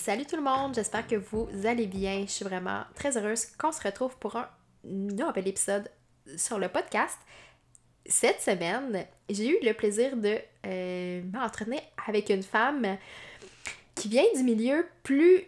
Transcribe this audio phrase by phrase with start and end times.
[0.00, 2.22] Salut tout le monde, j'espère que vous allez bien.
[2.22, 4.48] Je suis vraiment très heureuse qu'on se retrouve pour un
[4.82, 5.90] nouvel épisode
[6.38, 7.18] sur le podcast.
[8.06, 11.20] Cette semaine, j'ai eu le plaisir de euh,
[12.08, 12.96] avec une femme
[13.94, 15.44] qui vient du milieu plus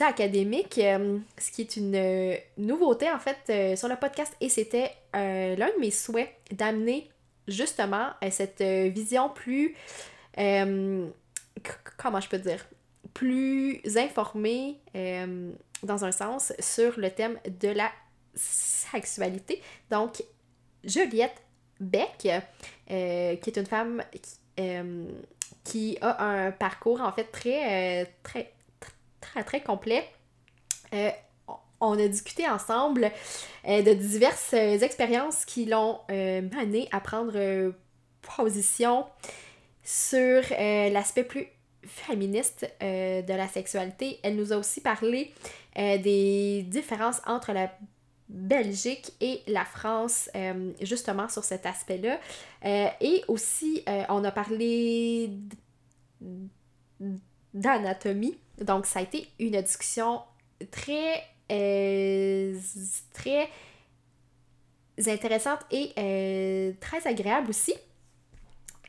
[0.00, 4.94] académique, euh, ce qui est une euh, nouveauté en fait sur le podcast et c'était
[5.12, 7.10] l'un de mes souhaits d'amener
[7.46, 9.76] justement cette vision plus
[11.98, 12.64] comment je peux dire?
[13.14, 17.90] Plus informée euh, dans un sens sur le thème de la
[18.34, 19.60] sexualité.
[19.90, 20.22] Donc,
[20.84, 21.42] Juliette
[21.80, 22.26] Beck,
[22.90, 24.02] euh, qui est une femme
[24.58, 25.04] euh,
[25.64, 28.52] qui a un parcours en fait très, très,
[29.20, 30.08] très, très complet.
[31.80, 33.10] on a discuté ensemble
[33.66, 37.72] de diverses expériences qui l'ont mené à prendre
[38.22, 39.06] position
[39.82, 41.48] sur l'aspect plus
[41.84, 44.18] féministe euh, de la sexualité.
[44.22, 45.32] Elle nous a aussi parlé
[45.78, 47.70] euh, des différences entre la
[48.28, 52.20] Belgique et la France, euh, justement sur cet aspect-là.
[53.00, 55.30] et aussi, on a parlé
[57.52, 58.38] d'anatomie.
[58.60, 60.20] Donc, ça a été une discussion
[60.70, 61.24] très,
[63.12, 63.48] très
[65.08, 65.92] intéressante et
[66.80, 67.74] très agréable aussi.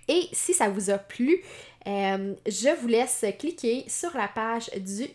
[0.08, 1.42] Et si ça vous a plu,
[1.88, 5.08] euh, je vous laisse cliquer sur la page du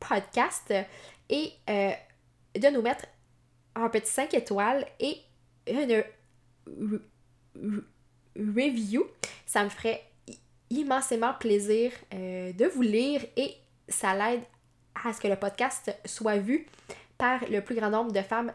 [0.00, 0.72] podcast
[1.28, 1.92] et euh,
[2.56, 3.06] de nous mettre
[3.74, 5.18] un petit 5 étoiles et
[5.66, 6.02] une
[8.36, 9.06] review.
[9.46, 10.02] Ça me ferait
[10.70, 13.54] immensément plaisir euh, de vous lire et
[13.88, 14.42] ça l'aide
[15.04, 16.66] à ce que le podcast soit vu
[17.16, 18.52] par le plus grand nombre de femmes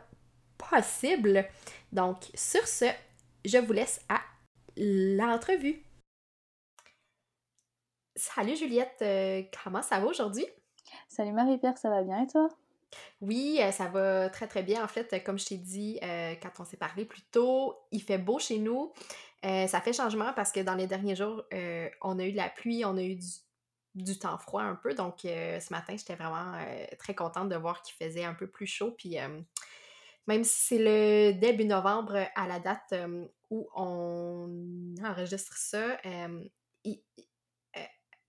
[0.58, 1.46] possible.
[1.92, 2.86] Donc, sur ce,
[3.46, 4.20] je vous laisse à
[4.76, 5.87] l'entrevue.
[8.18, 10.46] Salut Juliette, euh, comment ça va aujourd'hui?
[11.08, 12.50] Salut Marie-Pierre, ça va bien et toi?
[13.22, 14.84] Oui, euh, ça va très très bien.
[14.84, 18.18] En fait, euh, comme je t'ai dit quand on s'est parlé plus tôt, il fait
[18.18, 18.92] beau chez nous.
[19.44, 21.44] ça fait changement parce que dans les derniers jours,
[22.02, 23.20] on a eu de la pluie, on a eu
[23.94, 24.96] du, temps froid un peu.
[24.96, 26.54] Donc ce matin, j'étais vraiment
[26.98, 28.96] très contente de voir qu'il faisait un peu plus chaud.
[28.98, 29.18] Puis
[30.26, 32.96] même si c'est le début novembre à la date
[33.52, 36.00] où on enregistre ça,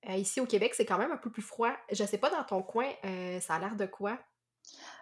[0.08, 1.72] euh, ici au Québec, c'est quand même un peu plus froid.
[1.90, 4.18] Je sais pas dans ton coin, euh, ça a l'air de quoi?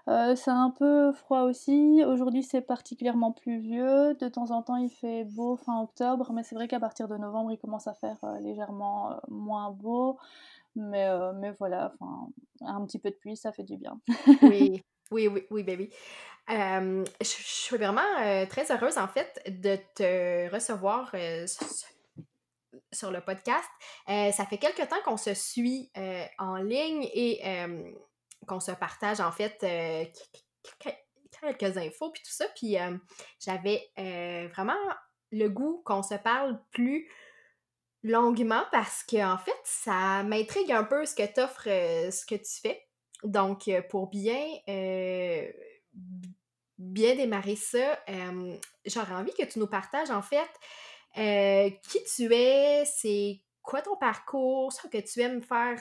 [0.09, 2.03] Euh, c'est un peu froid aussi.
[2.07, 4.15] Aujourd'hui, c'est particulièrement pluvieux.
[4.15, 7.17] De temps en temps, il fait beau fin octobre, mais c'est vrai qu'à partir de
[7.17, 10.19] novembre, il commence à faire légèrement moins beau.
[10.77, 11.93] Mais, mais voilà,
[12.61, 13.99] un petit peu de pluie, ça fait du bien.
[14.43, 15.91] oui, oui, oui, oui, baby.
[16.49, 18.03] je, suis vraiment
[18.49, 21.13] très heureuse, en fait, de te recevoir
[22.93, 23.69] sur le podcast.
[24.09, 27.91] Euh, ça fait quelque temps qu'on se suit euh, en ligne et euh,
[28.47, 29.59] qu'on se partage en fait
[31.41, 32.47] quelques infos puis tout ça.
[32.55, 32.77] Puis
[33.41, 33.91] j'avais
[34.55, 34.79] vraiment
[35.33, 37.11] le goût qu'on se parle plus
[38.03, 42.37] longuement parce que en fait, ça m'intrigue un peu ce que tu offres, ce que
[42.37, 42.87] tu fais.
[43.25, 44.47] Donc, pour bien
[46.79, 47.99] bien démarrer ça,
[48.85, 50.51] j'aurais envie que tu nous partages en fait
[51.19, 55.81] euh, qui tu es, c'est quoi ton parcours, ce que tu aimes faire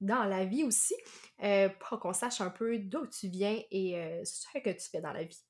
[0.00, 0.94] dans, la vie aussi,
[1.42, 5.00] euh, pour qu'on sache un peu d'où tu viens et euh, ce que tu fais
[5.00, 5.42] dans la vie.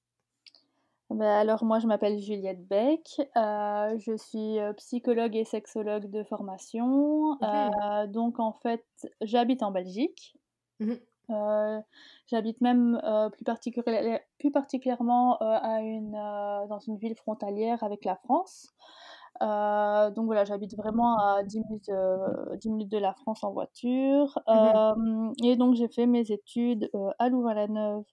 [1.09, 7.39] Ben alors moi je m'appelle Juliette Beck, je suis psychologue et sexologue de formation.
[8.09, 8.85] donc en fait
[9.21, 10.37] j'habite en Belgique.
[11.29, 11.81] Mmh
[12.29, 13.01] j'habite même
[13.33, 13.45] plus,
[14.39, 16.13] plus, particulièrement à une,
[16.69, 18.75] dans une ville frontalière avec la France.
[19.41, 21.91] donc voilà, j'habite vraiment à 10 minutes,
[22.61, 24.39] 10 minutes de la France en voiture.
[24.49, 28.05] Mmh et donc j'ai fait mes études à Louvain-la-Neuve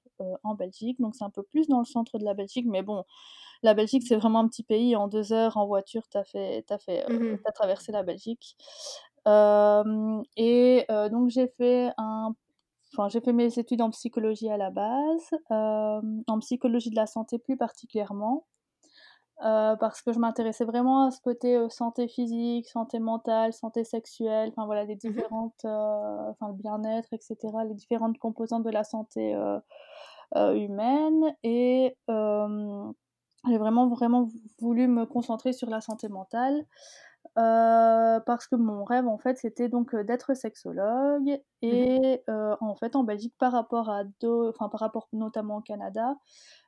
[0.44, 1.00] en Belgique.
[1.00, 3.04] Donc c'est un peu plus dans le centre de la Belgique, mais bon,
[3.63, 4.95] la Belgique c'est vraiment un petit pays.
[4.95, 8.57] En deux heures en voiture, tu as, fait, as, fait, mmh as traversé la Belgique.
[9.25, 12.36] et donc j'ai fait un
[12.95, 17.07] Enfin, j'ai fait mes études en psychologie à la base, euh, en psychologie de la
[17.07, 18.45] santé plus particulièrement,
[19.44, 23.84] euh, parce que je m'intéressais vraiment à ce côté euh, santé physique, santé mentale, santé
[23.84, 27.36] sexuelle, enfin voilà, les mmh différentes, enfin le bien-être, etc.,
[27.68, 29.36] les différentes composantes de la santé
[30.36, 34.30] humaine et j'ai vraiment, vraiment
[34.60, 36.66] voulu me concentrer sur la santé mentale.
[37.36, 43.04] Parce que mon rêve en fait c'était donc d'être sexologue Mmh et en fait en
[43.04, 46.16] Belgique par rapport à enfin par rapport notamment au Canada,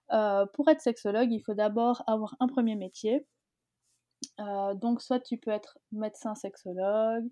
[0.09, 3.27] pour être sexologue il faut d'abord avoir un premier métier.
[4.75, 7.27] donc soit tu peux être médecin sexologue,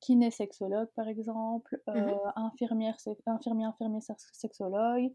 [0.00, 2.96] kiné-sexologue par exemple, Mmh infirmière
[3.26, 4.00] infirmier, infirmier
[4.32, 5.10] sexologue,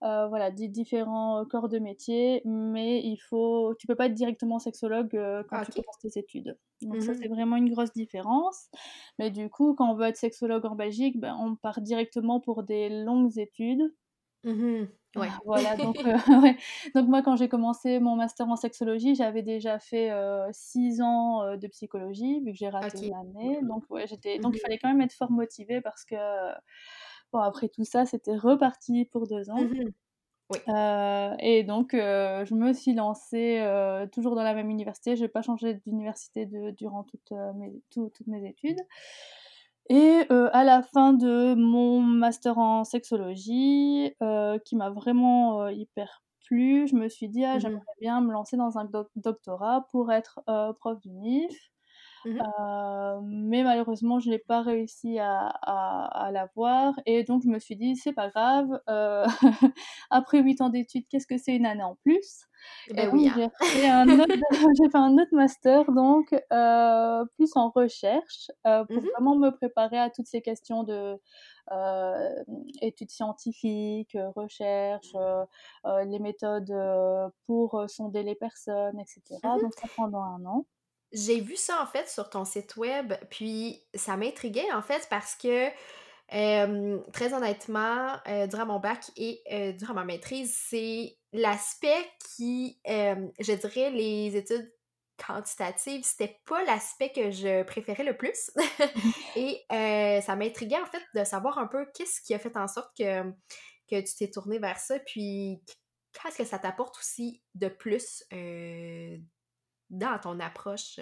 [0.00, 5.10] voilà, différents corps de métier, mais il faut tu peux pas être directement sexologue,
[5.48, 6.58] quand tu commences tes études.
[6.82, 8.68] Donc ça, Mmh c'est vraiment une grosse différence.
[9.18, 12.62] Mais du coup, quand on veut être sexologue en Belgique, ben, on part directement pour
[12.64, 13.82] des longues études.
[14.44, 15.30] Mmh Ouais.
[15.44, 15.96] Voilà, donc
[16.42, 16.56] ouais,
[16.94, 20.10] donc moi, quand j'ai commencé mon master en sexologie, j'avais déjà fait,
[20.52, 23.00] 6 ans, de psychologie, vu que j'ai raté OK.
[23.00, 23.60] une année.
[23.62, 26.16] Donc ouais, j'étais donc il Mmh fallait quand même être fort motivé parce que,
[27.34, 29.72] bon, après tout ça, c'était reparti pour 2 ans.
[29.72, 29.92] Mmh
[30.50, 30.60] Oui.
[30.68, 35.16] Heu et donc heu, je me suis lancée, heu, toujours dans la même université.
[35.16, 36.46] J'ai pas changé d'université
[36.76, 38.78] durant toutes, mes tout toutes mes études
[39.90, 44.14] et à la fin de mon master en sexologie,
[44.64, 48.56] qui m'a vraiment, hyper plu, je me suis dit: «Ah, j'aimerais Mmh bien me lancer
[48.56, 50.40] dans un doc doctorat pour être,
[50.78, 51.73] prof d'UNIF».
[52.24, 57.48] Mmh Heu, mais malheureusement, je n'ai pas réussi à à à l'avoir et donc je
[57.48, 59.24] me suis dit: «C'est pas grave, heu,
[60.10, 62.46] après 8 ans d'études, qu'est-ce que c'est une année en plus?»
[62.96, 63.50] et Ben oui, hein.
[64.78, 69.98] j'ai fait un autre master donc heu, plus en recherche, pour Mmh vraiment me préparer
[69.98, 71.18] à toutes ces questions de,
[72.82, 75.44] études scientifiques, recherche, heu,
[76.06, 76.72] les méthodes,
[77.46, 80.66] pour, sonder les personnes et cetera, Mmh donc ça pendant un an.
[81.14, 85.36] J'ai vu ça, en fait, sur ton site web, puis ça m'intriguait, en fait, parce
[85.36, 85.68] que,
[87.12, 93.52] très honnêtement, heu, durant mon bac et heu, durant ma maîtrise, c'est l'aspect qui, je
[93.52, 94.72] dirais les études
[95.24, 98.50] quantitatives, c'était pas l'aspect que je préférais le plus.
[99.36, 102.68] Et heu, ça m'intriguait, en fait, de savoir un peu qu'est-ce qui a fait en
[102.68, 103.22] sorte que
[103.90, 105.62] que tu t'es tournée vers ça, puis
[106.12, 109.18] qu'est-ce que ça t'apporte aussi de plus, heu,
[109.98, 111.00] dans ton approche?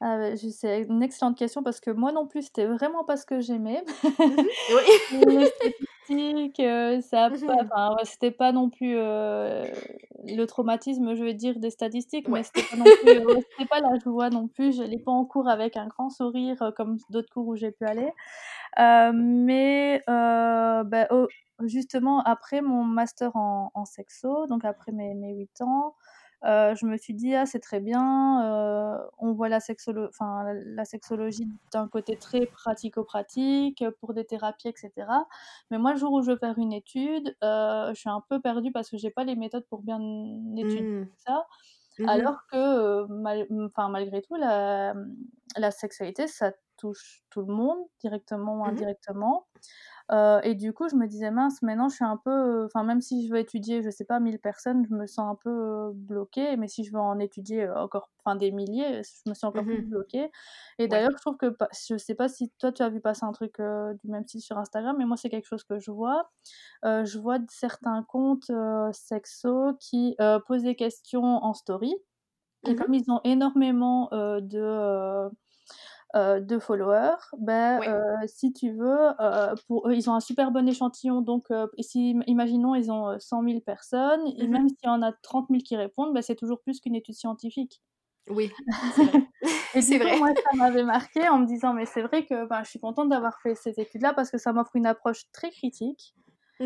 [0.00, 3.24] Ah je c'est une excellente question parce que moi non plus, c'était vraiment pas ce
[3.26, 3.84] que j'aimais.
[4.24, 4.48] Mmh mh.
[4.68, 4.82] Oui.
[5.10, 7.62] Les statistiques, heu, ça Mmh mh.
[7.62, 9.70] enfin, c'était pas non plus, heu,
[10.24, 12.44] le traumatisme, je vais dire, des statistiques, mais Ouais.
[12.44, 13.08] c'était pas non plus,
[13.56, 14.74] c'était pas la joie non plus.
[14.76, 17.84] J'allais pas en cours avec un grand sourire, heu, comme d'autres cours où j'ai pu
[17.86, 18.10] aller.
[18.78, 21.28] Heu, mais bah, au
[21.64, 25.94] justement après mon master en en sexo, donc après mes mes 8 ans,
[26.44, 30.44] heu, je me suis dit: «Ah c'est très bien, heu, on voit la sexolo enfin
[30.54, 35.26] la sexologie d'un côté très pratico-pratique, pour des thérapies et cetera.
[35.70, 38.40] Mais moi le jour où je veux faire une étude, heu, je suis un peu
[38.40, 40.00] perdue parce que j'ai pas les méthodes pour bien
[40.58, 41.12] étudier Mmh.
[41.26, 41.46] ça.
[41.98, 42.32] Mmh mh.
[42.32, 42.56] Alors que,
[43.04, 45.16] heu, mal enfin malgré tout la, mmh,
[45.58, 46.52] la sexualité ça
[46.82, 48.92] touche tout le monde, directement ou Mmh mh.
[48.92, 49.48] indirectement.
[50.12, 52.84] Heu et du coup, je me disais: «Mince, maintenant je suis un peu, heu» enfin
[52.84, 55.50] même si je veux étudier, je sais pas, 1000 personnes, je me sens un peu,
[55.50, 56.56] heu, bloquée.
[56.58, 59.68] Mais si je veux en étudier, encore enfin des milliers, je me sens encore Mmh
[59.68, 60.30] plus bloquée.
[60.80, 61.02] Et Ouais.
[61.02, 61.56] d'ailleurs, je trouve que
[61.90, 64.42] je sais pas si toi tu as vu passer un truc, heu, du même style
[64.42, 66.30] sur Instagram, mais moi c'est quelque chose que je vois.
[66.84, 68.50] Je vois certains comptes,
[68.92, 70.16] sexo qui,
[70.48, 71.94] posent des questions en story
[72.66, 72.86] et Mmh mh.
[72.86, 75.30] comme ils ont énormément, de,
[76.16, 77.16] heu, de followers,
[77.76, 77.88] Ouais.
[77.88, 79.10] heu, si tu veux,
[79.68, 81.48] pour eux, ils ont un super bon échantillon donc
[81.80, 84.58] si imaginons ils ont, heu, 100 000 personnes et Mmh mh.
[84.58, 87.14] même s'il y en a 30 000 qui répondent, bah, c'est toujours plus qu'une étude
[87.14, 87.80] scientifique.
[88.28, 89.26] Oui, c'est vrai.
[89.74, 90.18] Et C'est vrai.
[90.18, 93.08] moi, ça m'avait marquée en me disant: «Mais c'est vrai que, ben, je suis contente
[93.08, 96.14] d'avoir fait ces études-là parce que ça m'offre une approche très critique».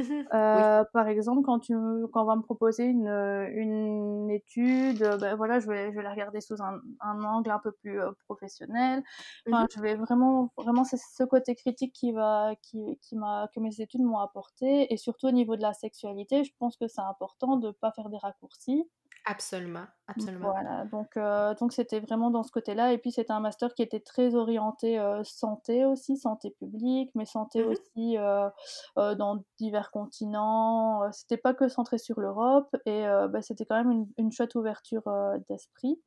[0.02, 0.26] Mmh.
[0.52, 0.62] Oui.
[0.62, 1.74] Heu, par exemple, quand tu
[2.12, 5.96] quand on va me proposer une, heu, une étude, heu, bah, voilà, je vais je
[5.96, 9.02] vais la regarder sous un un angle un peu plus, professionnel.
[9.46, 13.48] Mmh Enfin, je vais vraiment vraiment c'est ce côté critique qui va qui qui m'a
[13.54, 16.88] que mes études m'ont apporté et surtout au niveau de la sexualité, je pense que
[16.88, 18.84] c'est important de pas faire des raccourcis.
[19.26, 20.54] Absolument, absolument.
[20.54, 23.83] Voilà, donc heu, donc c'était vraiment dans ce côté-là et puis c'était un master qui
[23.83, 27.87] était très orienté, heu, santé aussi, santé publique, mais santé Mmh mh.
[27.87, 28.50] aussi, heu,
[28.97, 34.06] dans divers continents, c'était pas que centré sur l'Europe et bah, c'était quand même une
[34.16, 35.02] une chouette ouverture,
[35.50, 36.00] d'esprit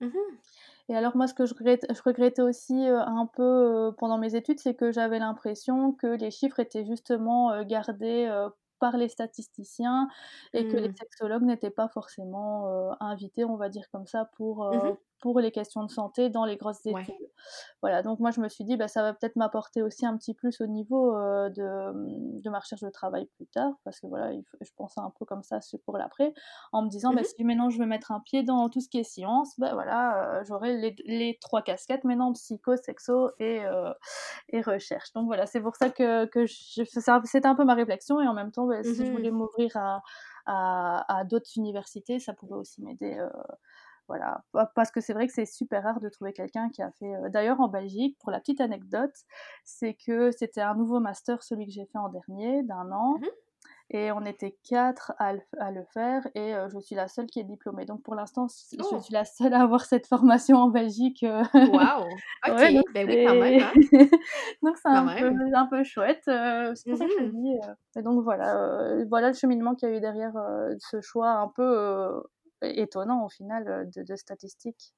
[0.00, 0.42] Mmh mh.
[0.88, 4.60] et alors moi ce que je regrette je regrettais aussi, un peu, pendant mes études,
[4.60, 8.26] c'est que j'avais l'impression que les chiffres étaient justement, gardés,
[8.82, 10.08] par les statisticiens
[10.54, 10.96] et que les Mmh.
[11.00, 12.68] sexologues n'étaient pas forcément,
[13.00, 14.96] invités, on va dire comme ça, pour, Mmh.
[15.22, 17.30] Pour les questions de santé dans les grosses études.
[17.80, 20.34] Voilà, donc moi je me suis dit, bah, ça va peut-être m'apporter aussi un petit
[20.34, 24.32] plus au niveau euh, de, de, ma recherche de travail plus tard, parce que voilà,
[24.60, 26.34] je pense un peu comme ça pour l'après,
[26.72, 28.88] en me disant, bah, mmh si maintenant je veux mettre un pied dans tout ce
[28.88, 33.64] qui est science, bah, voilà, euh, j'aurai les, les, trois casquettes maintenant, psycho, sexo et,
[33.64, 33.92] euh,
[34.48, 35.12] et recherche.
[35.12, 38.50] Donc voilà, c'est pour ça que, que c'était un peu ma réflexion, et en même
[38.50, 40.02] temps, bah, si je mmh voulais m'ouvrir à,
[40.46, 43.16] à, à d'autres universités, ça pouvait aussi m'aider
[44.08, 44.42] voilà,
[44.74, 47.14] parce que c'est vrai que c'est super rare de trouver quelqu'un qui a fait.
[47.14, 49.14] Euh, d'ailleurs, en Belgique, pour la petite anecdote,
[49.64, 53.18] c'est que c'était un nouveau master, celui que j'ai fait en dernier, d'un an.
[53.18, 53.26] Mmh
[53.94, 57.44] et on était quatre à le, faire et euh, je suis la seule qui est
[57.44, 57.84] diplômée.
[57.84, 59.00] Donc pour l'instant, je oh!
[59.00, 61.22] suis la seule à avoir cette formation en Belgique.
[61.22, 61.42] Euh.
[61.54, 62.08] Waouh!
[62.48, 63.62] Ok, ben oui, quand même.
[63.62, 63.72] Hein.
[64.62, 66.22] donc c'est un peu, un peu, chouette.
[66.24, 67.54] c'est pour ça que je mmh dis.
[67.96, 70.32] et donc voilà, voilà le cheminement qu'il y a eu derrière
[70.78, 72.22] ce choix un peu
[72.62, 74.94] étonnant au final euh, de, statistiques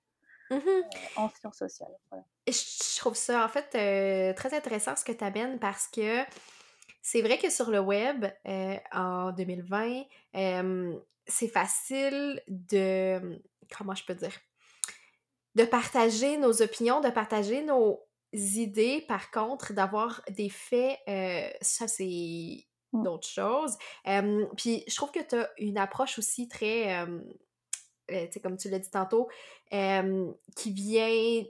[0.51, 0.83] mmh euh,
[1.17, 1.97] en sciences sociales.
[2.47, 6.23] Je trouve ça en fait euh, très intéressant ce que tu amènes parce que
[7.03, 8.27] c'est vrai que sur le web
[8.93, 10.05] en 2020,
[11.27, 13.43] c'est facile de
[13.77, 14.33] comment je peux dire
[15.55, 18.01] de partager nos opinions, de partager nos
[18.33, 19.05] idées.
[19.07, 20.99] Par contre, d'avoir des faits,
[21.61, 22.67] ça c'est
[23.03, 23.77] d'autres choses.
[24.57, 27.21] puis je trouve que tu as une approche aussi très euh,
[28.43, 29.29] comme tu l'as dit tantôt,
[29.71, 31.45] qui vient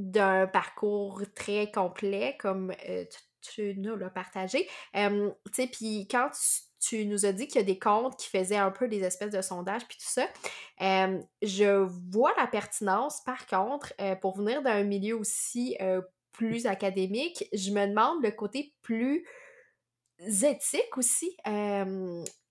[0.00, 3.04] d'un parcours très complet, comme euh,
[3.42, 4.68] tu, nous l'as partagé.
[5.72, 6.30] puis quand
[6.80, 9.30] tu, nous as dit qu'il y a des comptes qui faisaient un peu des espèces
[9.30, 10.26] de sondages, puis tout ça,
[11.42, 15.76] je vois la pertinence, par contre, euh, pour venir d'un milieu aussi
[16.32, 19.26] plus académique, je me demande le côté plus
[20.18, 21.36] éthique aussi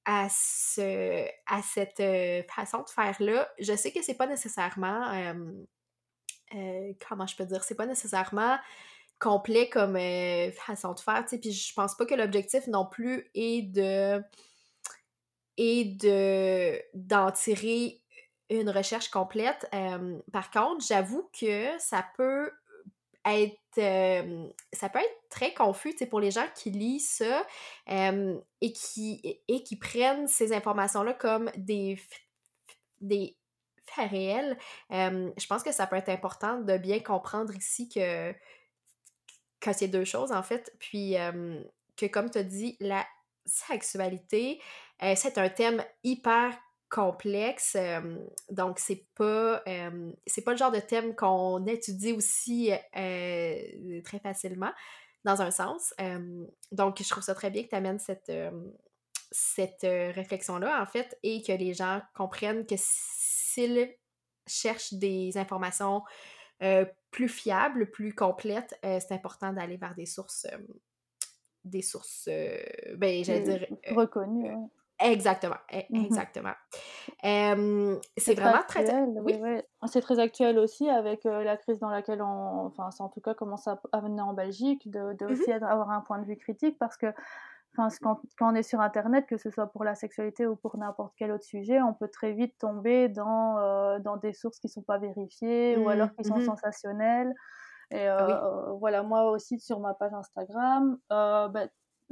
[0.10, 5.08] à, ce, à cette euh, façon de faire-là, je sais que c'est pas nécessairement.
[6.56, 7.64] Euh, comment je peux dire?
[7.64, 8.58] C'est pas nécessairement
[9.20, 13.30] complet comme euh, façon de faire, tu puis je pense pas que l'objectif non plus
[13.36, 14.24] est de
[15.60, 18.02] de d'en tirer
[18.50, 19.70] une recherche complète.
[20.32, 22.50] par contre, j'avoue que ça peut
[23.26, 23.56] être
[24.74, 27.46] ça peut être très confus pour les gens qui lisent ça
[27.88, 31.98] et, qui, et qui prennent ces informations-là comme des,
[33.00, 33.38] des
[33.86, 34.58] faits réels.
[34.90, 38.34] je pense que ça peut être important de bien comprendre ici que,
[39.60, 40.76] que c'est deux choses en fait.
[40.80, 41.16] Puis
[41.96, 43.06] que comme tu as dit, la
[43.46, 44.62] sexualité,
[45.16, 46.58] c'est un thème hyper
[46.90, 47.78] complexe.
[48.50, 49.64] donc, c'est pas,
[50.26, 54.72] c'est pas le genre de thème qu'on étudie aussi très facilement,
[55.24, 55.94] dans un sens.
[56.72, 58.32] donc, je trouve ça très bien que tu amènes cette,
[59.32, 63.96] cette réflexion-là, en fait, et que les gens comprennent que s'ils
[64.48, 66.02] cherchent des informations
[67.12, 70.48] plus fiables, plus complètes, c'est important d'aller vers des sources
[71.66, 72.30] des sources,
[72.96, 73.68] ben, j'allais dire...
[73.92, 74.56] reconnues.
[75.02, 76.54] Exactement, e mmh exactement.
[78.18, 79.62] c'est vraiment très oui?
[79.88, 83.34] C'est très actuel aussi avec, la crise dans laquelle on enfin, c'est en tout cas
[83.34, 86.36] commence à à venir en Belgique, de de mmh aussi avoir un point de vue
[86.36, 87.14] critique parce que,
[87.78, 90.78] enfin, quand quand on est sur internet, que ce soit pour la sexualité ou pour
[90.78, 94.84] n'importe quel autre sujet, on peut très vite tomber dans, dans des sources qui sont
[94.84, 97.34] pas vérifiées ou alors qui sont mmh sensationnelles.
[97.92, 98.08] Et
[98.80, 101.68] voilà, moi aussi sur ma page Instagram, bah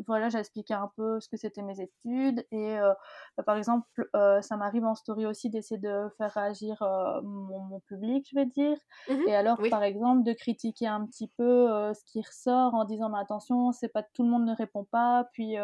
[0.05, 2.93] voilà, j'ai expliqué un peu ce que c'était mes études et euh,
[3.35, 7.79] bah, par exemple, euh, ça m'arrive en story aussi d'essayer de faire réagir euh, mon,
[7.87, 8.77] public, je vais dire.
[9.09, 13.09] Mmh et alors, par exemple, de critiquer un petit peu ce qui ressort en disant
[13.09, 15.27] mais attention, c'est pas tout le monde ne répond pas.
[15.33, 15.55] Puis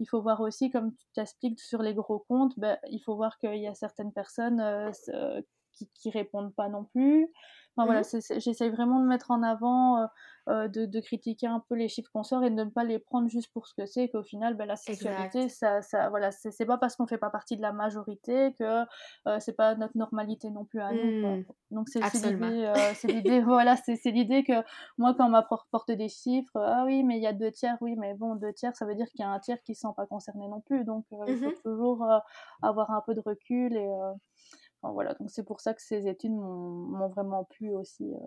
[0.00, 3.38] il faut voir aussi, comme tu t'expliques sur les gros comptes, ben, il faut voir
[3.38, 4.60] qu'il y a certaines personnes
[5.74, 7.30] qui, qui répondent pas non plus.
[7.76, 10.08] Enfin, voilà, mmh j'essaye vraiment de mettre en avant,
[10.48, 12.98] euh, de, de, critiquer un peu les chiffres qu'on sort et de ne pas les
[12.98, 16.66] prendre juste pour ce que c'est, qu'au final, ben, la sexualité, ça, ça, voilà, c'est
[16.66, 18.84] pas parce qu'on fait pas partie de la majorité que
[19.26, 21.38] euh, c'est pas notre normalité non plus à nous.
[21.38, 21.44] Mmh.
[21.70, 24.52] Donc c'est l'idée, euh, l'idée, voilà, c'est l'idée que
[24.98, 27.96] moi, quand on m'apporte des chiffres, ah oui, mais il y a deux tiers, oui,
[27.96, 29.94] mais bon, deux tiers, ça veut dire qu'il y a un tiers qui ne sont
[29.94, 30.84] pas concernés non plus.
[30.84, 32.06] Donc il faut mmh toujours
[32.62, 33.90] avoir un peu de recul et
[34.92, 38.18] voilà, donc c'est pour ça que ces études m'ont vraiment plu aussi, euh,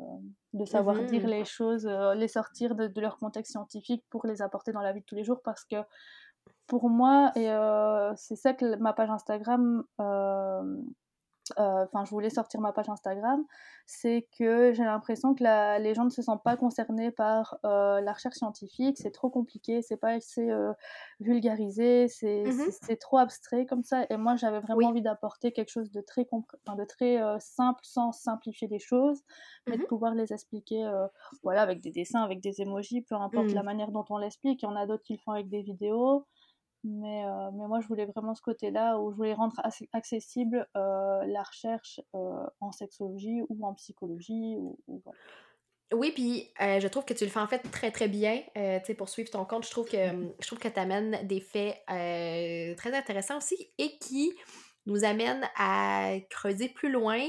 [0.54, 4.42] de savoir mmh dire les choses, euh, les sortir de, leur contexte scientifique pour les
[4.42, 5.78] apporter dans la vie de tous les jours, parce que
[6.66, 9.84] pour moi, et euh, c'est ça que ma page Instagram
[11.58, 13.44] euh, enfin je voulais sortir ma page Instagram,
[13.86, 18.01] c'est que j'ai l'impression que la, les gens ne se sentent pas concernés par euh,
[18.01, 20.74] la recherche scientifique, c'est trop compliqué, c'est pas assez euh,
[21.20, 22.51] vulgarisé, mmh
[22.82, 24.06] c'est trop abstrait comme ça.
[24.10, 28.68] Et moi j'avais vraiment envie d'apporter quelque chose de très, de très simple sans simplifier
[28.68, 29.22] les choses,
[29.68, 30.89] mais de mmh pouvoir les expliquer
[31.44, 33.66] voilà, avec des dessins, avec des emojis, peu importe la mmh.
[33.66, 34.62] manière dont on l'explique.
[34.62, 36.25] Il y en a d'autres qui le font avec des vidéos.
[36.84, 39.55] Mais, euh, mais moi, je voulais vraiment ce côté-là où je voulais rendre
[39.93, 44.55] accessible euh, la recherche euh, en sexologie ou en psychologie.
[44.57, 44.77] Ou,
[45.93, 48.41] Oui, puis je trouve que tu le fais en fait très très bien.
[48.55, 51.41] tu sais, pour suivre ton compte, je trouve que je trouve que tu amènes des
[51.41, 54.34] faits très intéressants aussi et qui
[54.86, 57.19] nous amènent à creuser plus loin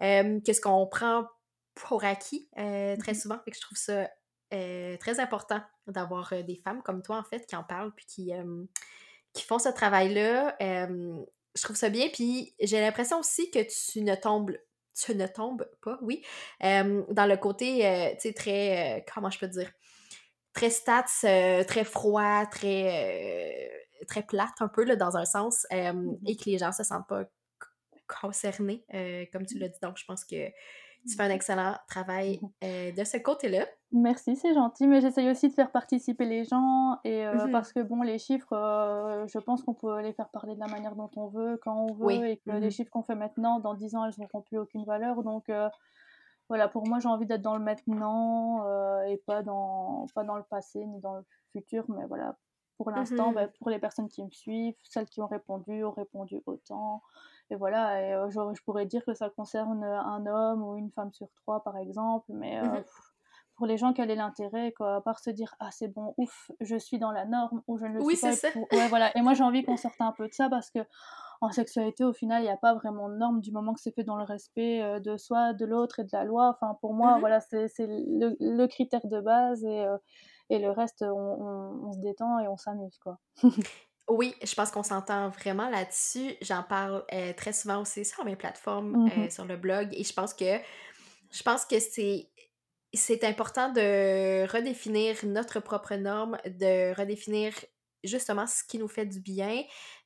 [0.00, 1.26] que ce qu'on prend
[1.74, 3.38] pour acquis très mmh souvent.
[3.46, 4.08] et que je trouve ça
[4.50, 8.32] très important d'avoir euh, des femmes comme toi, en fait, qui en parlent puis qui,
[8.32, 8.64] euh,
[9.32, 10.56] qui font ce travail-là.
[10.60, 12.08] je trouve ça bien.
[12.08, 14.56] Puis j'ai l'impression aussi que tu ne tombes
[14.96, 16.24] tu ne tombes pas, oui,
[16.60, 19.72] dans le côté, tu sais, très, comment je peux dire,
[20.52, 23.72] très stats, très froid, très,
[24.06, 27.08] très plate un peu, là, dans un sens, mmh et que les gens se sentent
[27.08, 27.24] pas
[28.06, 28.84] concernés,
[29.32, 29.80] comme tu l'as dit.
[29.82, 30.48] Donc, je pense que
[31.08, 33.66] tu fais un excellent travail mmh de ce côté-là.
[33.92, 37.72] Merci, c'est gentil, mais j'essaye aussi de faire participer les gens et euh, mmh parce
[37.72, 40.94] que bon, les chiffres, euh, je pense qu'on peut les faire parler de la manière
[40.94, 43.74] dont on veut, quand on veut, et que les mmh chiffres qu'on fait maintenant, dans
[43.74, 45.22] 10 ans, elles n'auront plus aucune valeur.
[45.22, 45.68] Donc euh,
[46.48, 48.64] voilà, pour moi, j'ai envie d'être dans le maintenant
[49.04, 52.36] et pas dans, pas dans le passé ni dans le futur, mais voilà,
[52.76, 56.42] pour l'instant, bah, pour les personnes qui me suivent, celles qui ont répondu ont répondu
[56.46, 57.02] autant.
[57.50, 61.28] Et voilà, et je, pourrais dire que ça concerne un homme ou une femme sur
[61.34, 62.60] trois, par exemple, mais
[63.56, 66.50] pour les gens, quel est l'intérêt, quoi, à part se dire ah c'est bon, ouf,
[66.60, 68.32] je suis dans la norme ou je ne le oui, suis pas.
[68.32, 68.48] Ça.
[68.72, 69.16] Ouais, voilà.
[69.16, 70.80] Et moi j'ai envie qu'on sorte un peu de ça parce que
[71.40, 73.94] en sexualité, au final, il n'y a pas vraiment de norme du moment que c'est
[73.94, 76.48] fait dans le respect euh, de soi, de l'autre et de la loi.
[76.48, 79.98] Enfin, pour moi, mmh voilà, c'est le, le, critère de base et, euh,
[80.48, 83.18] et le reste, on, on, se détend et on s'amuse, quoi.
[84.08, 86.34] Oui, je pense qu'on s'entend vraiment là-dessus.
[86.42, 90.12] J'en parle euh, très souvent aussi sur mes plateformes, mmh sur le blog, et je
[90.12, 90.58] pense que
[91.30, 92.28] je pense que c'est
[92.92, 97.52] c'est important de redéfinir notre propre norme, de redéfinir
[98.04, 99.62] justement ce qui nous fait du bien,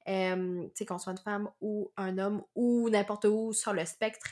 [0.08, 3.84] euh, tu sais, qu'on soit une femme ou un homme ou n'importe où sur le
[3.84, 4.30] spectre,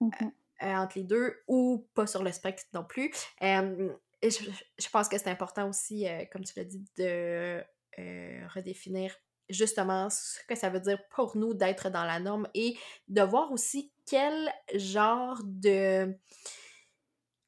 [0.00, 0.10] mmh
[0.62, 3.12] euh, entre les deux, ou pas sur le spectre non plus.
[3.42, 7.62] et je, pense que c'est important aussi, euh, comme tu l'as dit, de
[8.54, 9.14] redéfinir
[9.48, 12.76] justement ce que ça veut dire pour nous d'être dans la norme et
[13.08, 16.16] de voir aussi quel genre de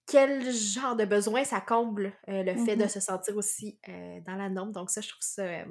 [0.06, 4.20] quel genre de besoin ça comble euh, le fait de mmh se sentir aussi euh,
[4.26, 4.72] dans la norme.
[4.72, 5.64] Donc ça, je trouve ça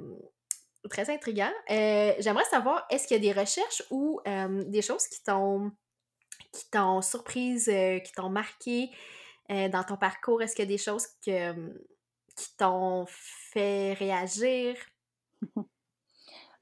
[0.88, 1.50] très intriguant.
[1.70, 5.72] Euh, j'aimerais savoir, est-ce qu'il y a des recherches ou des choses qui t'ont
[6.52, 8.90] qui t'ont surprise, qui t'ont marqué
[9.48, 10.40] dans ton parcours?
[10.40, 11.52] Est-ce qu'il y a des choses que,
[12.38, 14.76] qui t'ont fait réagir?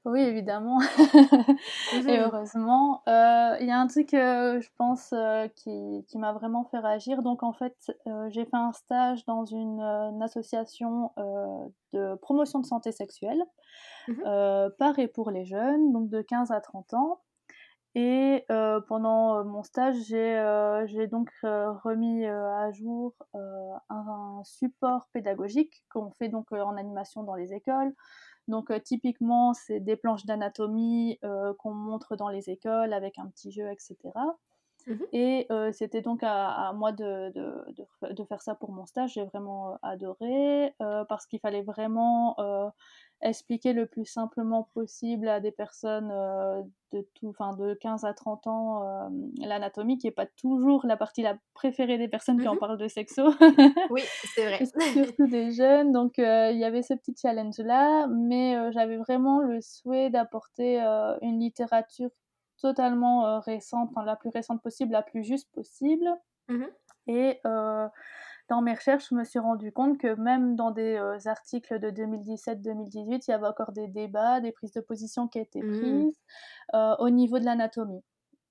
[0.05, 0.79] Oui, évidemment.
[0.79, 3.03] Mmh et heureusement.
[3.09, 6.79] Euh, il y a un truc, euh, je pense, euh, qui, qui m'a vraiment fait
[6.79, 7.21] réagir.
[7.23, 7.75] Donc, en fait,
[8.29, 9.81] j'ai fait un stage dans une,
[10.21, 11.11] association
[11.93, 13.43] de promotion de santé sexuelle,
[14.07, 17.19] mmh par et pour les jeunes, donc de 15 à 30 ans.
[17.95, 18.45] Et
[18.87, 26.51] pendant mon stage, j'ai donc remis à jour un, un, support pédagogique qu'on fait donc
[26.51, 27.93] en animation dans les écoles.
[28.47, 33.27] Donc euh, typiquement, c'est des planches d'anatomie euh, qu'on montre dans les écoles avec un
[33.27, 33.97] petit jeu, etc.
[35.13, 39.13] Et mmh euh, c'était donc à, moi de, de, faire ça pour mon stage.
[39.13, 42.35] J'ai vraiment adoré parce qu'il fallait vraiment
[43.21, 46.09] expliquer le plus simplement possible à des personnes
[46.93, 51.37] de, tout, de 15 à 30 ans l'anatomie, qui n'est pas toujours la partie la
[51.53, 53.31] préférée des personnes qui en mmh parlent de sexo.
[53.89, 54.01] oui,
[54.35, 54.65] c'est vrai.
[54.93, 55.91] Surtout des jeunes.
[55.91, 60.79] Donc il y avait ce petit challenge-là, mais j'avais vraiment le souhait d'apporter
[61.21, 62.09] une littérature
[62.61, 66.07] totalement récente, enfin la plus récente possible, la plus juste possible.
[66.49, 66.65] Mmh
[67.07, 67.39] Et
[68.49, 71.89] dans mes recherches, je me suis rendu compte que même dans des euh, articles de
[71.89, 75.79] 2017-2018, il y avait encore des débats, des prises de position qui étaient mmh.
[75.79, 76.21] prises
[76.73, 78.03] euh, au niveau de l'anatomie.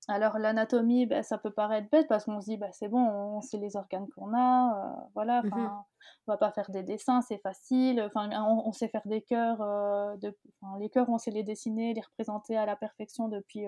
[0.09, 3.41] Alors l'anatomie, ben, ça peut paraître bête parce qu'on se dit bah, c'est bon, on
[3.41, 5.83] sait les organes qu'on a, euh, voilà, mmh
[6.25, 9.57] on va pas faire des dessins, c'est facile, enfin on, sait faire des cœurs,
[10.19, 10.37] de,
[10.79, 13.65] les cœurs on sait les dessiner, les représenter à la perfection depuis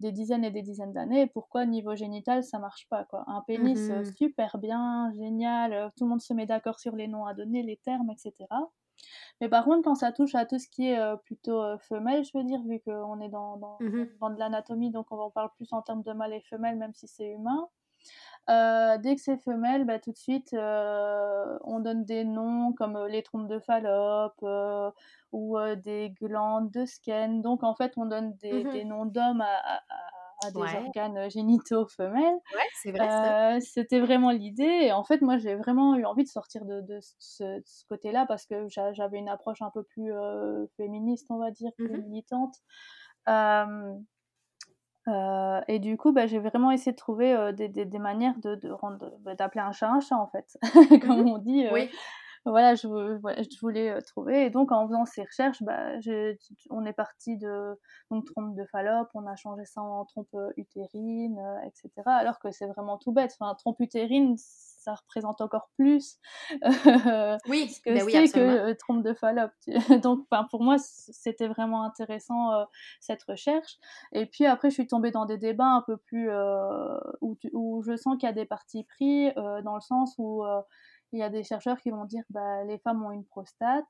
[0.00, 1.26] des dizaines et des dizaines d'années.
[1.26, 3.24] Pourquoi niveau génital ça marche pas quoi?
[3.28, 7.24] Un pénis mmh super bien, génial, tout le monde se met d'accord sur les noms
[7.24, 8.46] à donner, les termes, etc.
[9.40, 12.44] Mais par contre, quand ça touche à tout ce qui est plutôt femelle, je veux
[12.44, 13.78] dire, vu qu'on est dans, dans,
[14.20, 16.94] dans de l'anatomie, donc on en parle plus en termes de mâle et femelle, même
[16.94, 17.68] si c'est humain.
[18.48, 23.48] dès que c'est femelle, bah, tout de suite, on donne des noms comme les trompes
[23.48, 24.44] de Fallope
[25.32, 27.42] ou des glandes de Skene.
[27.42, 29.80] Donc en fait, on donne des, mmh des noms d'hommes à,
[30.50, 32.38] des organes génitaux femelles.
[32.54, 33.60] Ouais, c'est vrai.
[33.60, 34.64] C'était vraiment l'idée.
[34.82, 38.46] Et en fait, moi, j'ai vraiment eu envie de sortir de, de ce, côté-là parce
[38.46, 40.12] que j'avais une approche un peu plus
[40.76, 42.54] féministe, on va dire, plus mmh militante.
[45.68, 48.70] et du coup, bah, j'ai vraiment essayé de trouver des, des, des, manières de, de
[49.20, 50.58] bah, d'appeler un chat un chat en fait,
[51.06, 51.66] comme mmh on dit.
[51.72, 51.90] oui
[52.44, 54.46] voilà, je, je voulais trouver.
[54.46, 55.94] Et donc, en faisant ces recherches, bah,
[56.70, 57.78] on est parti de
[58.10, 61.90] donc, trompe de Fallope, on a changé ça en trompe utérine, etc.
[62.06, 63.34] Alors que c'est vraiment tout bête.
[63.38, 66.18] Enfin, trompe utérine, ça représente encore plus
[67.48, 69.52] oui, ce que ben c'est que trompe de Fallope.
[70.02, 72.66] donc, pour moi, c'était vraiment intéressant
[73.00, 73.78] cette recherche.
[74.12, 76.30] Et puis après, je suis tombée dans des débats un peu plus
[77.20, 80.44] où, où, je sens qu'il y a des partis pris dans le sens où
[81.14, 83.84] il y a des chercheurs qui vont dire bah, les femmes ont une prostate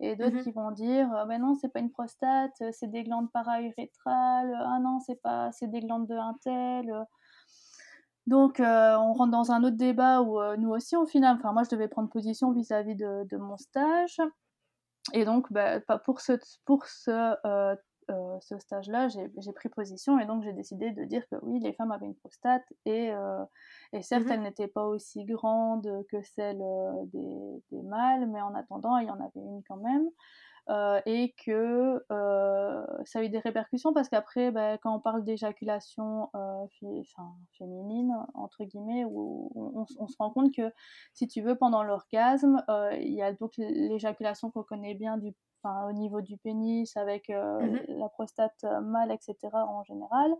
[0.00, 3.30] et d'autres mmh qui vont dire ben non c'est pas une prostate c'est des glandes
[3.32, 6.90] para-urétrales ah non c'est pas c'est des glandes de un tel
[8.26, 11.70] donc on rentre dans un autre débat où nous aussi au final enfin moi je
[11.70, 14.20] devais prendre position vis-à-vis de, de, mon stage.
[15.12, 16.32] Et donc bah, pour ce
[16.64, 17.10] pour ce
[17.44, 17.74] euh,
[18.40, 21.92] ce stage-là, j'ai pris position et donc j'ai décidé de dire que oui, les femmes
[21.92, 23.44] avaient une prostate et, euh,
[23.92, 28.40] et certes, mmh elle n'était pas aussi grande que celle euh, des, des, mâles, mais
[28.40, 30.08] en attendant, il y en avait une quand même.
[31.06, 32.04] Et que
[33.04, 36.30] ça a eu des répercussions parce qu'après, bah, quand on parle d'éjaculation
[37.58, 40.72] féminine, entre guillemets, où on, on, se rend compte que
[41.12, 42.64] si tu veux, pendant l'orgasme,
[43.00, 47.80] il y a donc l'éjaculation qu'on connaît bien du au niveau du pénis, avec mmh
[47.88, 49.36] la prostate mâle, etc.
[49.52, 50.34] en général.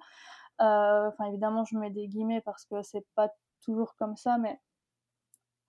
[0.59, 3.31] Enfin, évidemment, je mets des guillemets parce que c'est pas
[3.65, 4.59] toujours comme ça, mais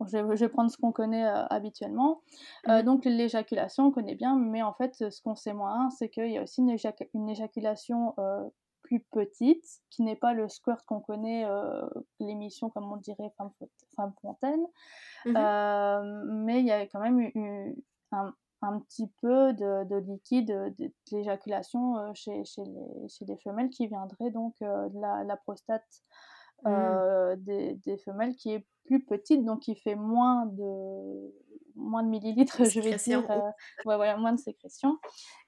[0.07, 2.21] je vais, prendre ce qu'on connaît habituellement.
[2.67, 6.31] Mmh donc l'éjaculation, on connaît bien, mais en fait, ce qu'on sait moins, c'est qu'il
[6.31, 8.15] y a aussi une, éjaculation
[8.83, 11.45] plus petite, qui n'est pas le squirt qu'on connaît,
[12.19, 13.51] l'émission, comme on dirait, femme,
[13.95, 14.65] femme fontaine.
[15.25, 15.33] Mmh
[16.45, 17.75] mais il y a quand même eu
[18.11, 23.37] un, un petit peu de, de liquide, de, l'éjaculation euh, chez, chez, les, chez, les,
[23.37, 26.03] femelles qui viendrait donc euh, de la, la, prostate
[26.63, 26.69] mmh.
[26.69, 28.65] euh, des, des, femelles qui est
[28.99, 31.33] petite, donc qui fait moins de,
[31.75, 33.29] moins de millilitres, je vais dire.
[33.29, 33.35] Euh,
[33.85, 34.97] ouais, voilà, moins de sécrétion.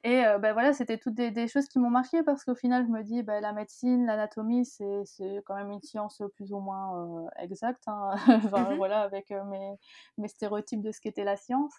[0.03, 2.85] Et euh, ben voilà, c'était toutes des, des, choses qui m'ont marqué parce qu'au final,
[2.85, 5.03] je me dis, ben, la médecine, l'anatomie, c'est
[5.45, 7.83] quand même une science plus ou moins euh, exacte.
[7.87, 8.11] Hein.
[8.27, 9.75] enfin, mmh voilà, avec mes,
[10.17, 11.73] mes, stéréotypes de ce qu'était la science.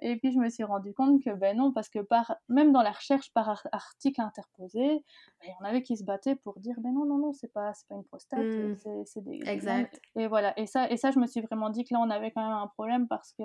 [0.00, 2.82] Et puis, je me suis rendu compte que ben non, parce que par, même dans
[2.82, 5.04] la recherche par article interposé,
[5.40, 7.52] ben, il y en avait qui se battaient pour dire, ben non, non, non, c'est
[7.52, 9.04] pas, pas une prostate, mmh.
[9.06, 9.40] c'est des.
[9.46, 10.00] Exact.
[10.16, 12.30] Et voilà, et ça, et ça, je me suis vraiment dit que là, on avait
[12.30, 13.44] quand même un problème parce que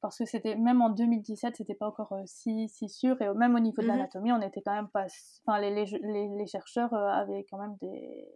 [0.00, 3.54] parce que c'était même en 2017 c'était pas encore euh, si, si sûr et même
[3.54, 5.06] au niveau de mmh l'anatomie on était quand même pas
[5.46, 8.28] enfin les, les, les, chercheurs euh, avaient quand même des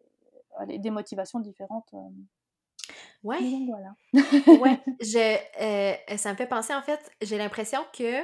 [0.78, 2.92] des motivations différentes euh.
[3.24, 8.22] ouais donc, voilà ouais je, ça me fait penser en fait j'ai l'impression que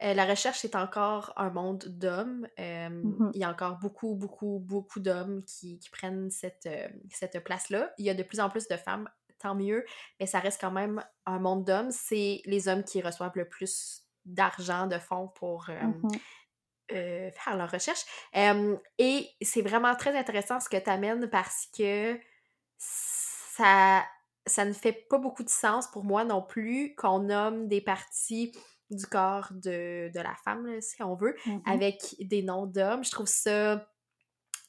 [0.00, 2.46] la recherche est encore un monde d'hommes.
[2.58, 6.68] Mmh il y a encore beaucoup, beaucoup, beaucoup d'hommes qui, qui, prennent cette,
[7.10, 7.90] cette place-là.
[7.96, 9.08] Il y a de plus en plus de femmes
[9.44, 9.84] tant mieux,
[10.18, 11.90] mais ça reste quand même un monde d'hommes.
[11.90, 16.08] C'est les hommes qui reçoivent le plus d'argent, de fonds pour mmh
[16.92, 18.04] euh, faire leur recherche.
[18.34, 22.20] et c'est vraiment très intéressant ce que tu amènes parce que
[22.76, 24.04] ça,
[24.44, 28.52] ça ne fait pas beaucoup de sens pour moi non plus qu'on nomme des parties
[28.90, 33.02] du corps de, la femme, si on veut, mmh avec des noms d'hommes.
[33.02, 33.88] Je trouve ça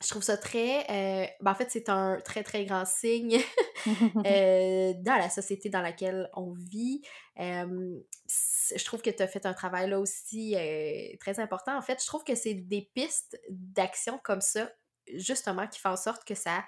[0.05, 0.85] je trouve ça très.
[0.91, 3.39] Euh, ben en fait, c'est un très, très grand signe
[3.87, 7.01] euh, dans la société dans laquelle on vit.
[7.37, 11.75] je trouve que tu as fait un travail là aussi euh, très important.
[11.75, 14.69] En fait, je trouve que c'est des pistes d'action comme ça,
[15.15, 16.63] justement, qui font en sorte que ça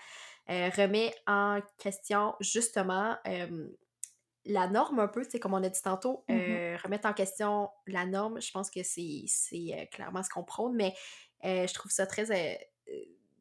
[0.47, 3.17] remet en question, justement,
[4.45, 8.05] la norme un peu, c'est comme on a dit tantôt, mmh remettre en question la
[8.05, 10.95] norme, je pense que c'est clairement ce qu'on prône, mais
[11.43, 12.31] je trouve ça très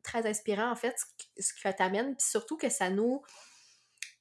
[0.06, 0.96] très inspirant, en fait,
[1.38, 3.22] ce que t'amène, puis surtout que ça nous,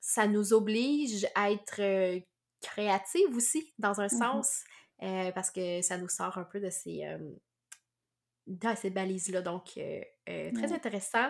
[0.01, 2.19] ça nous oblige à être euh,
[2.59, 4.63] créative aussi, dans un mmh sens,
[5.03, 9.41] euh, parce que ça nous sort un peu de ces, euh, ces balises-là.
[9.41, 9.73] Donc,
[10.25, 11.29] très intéressant.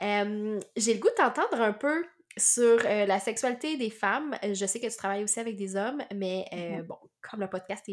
[0.00, 2.04] J'ai le goût d'entendre un peu
[2.38, 6.44] sur la sexualité des femmes, je sais que tu travailles aussi avec des hommes, mais
[6.52, 7.90] Mmh bon, comme le podcast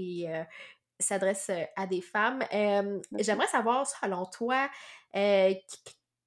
[0.99, 2.43] s'adresse à des femmes,
[3.19, 4.69] j'aimerais savoir, selon toi,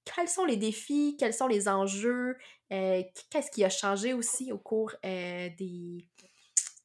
[0.07, 2.37] quels sont les défis, quels sont les enjeux,
[2.71, 6.07] qu'est-ce qui a changé aussi au cours des,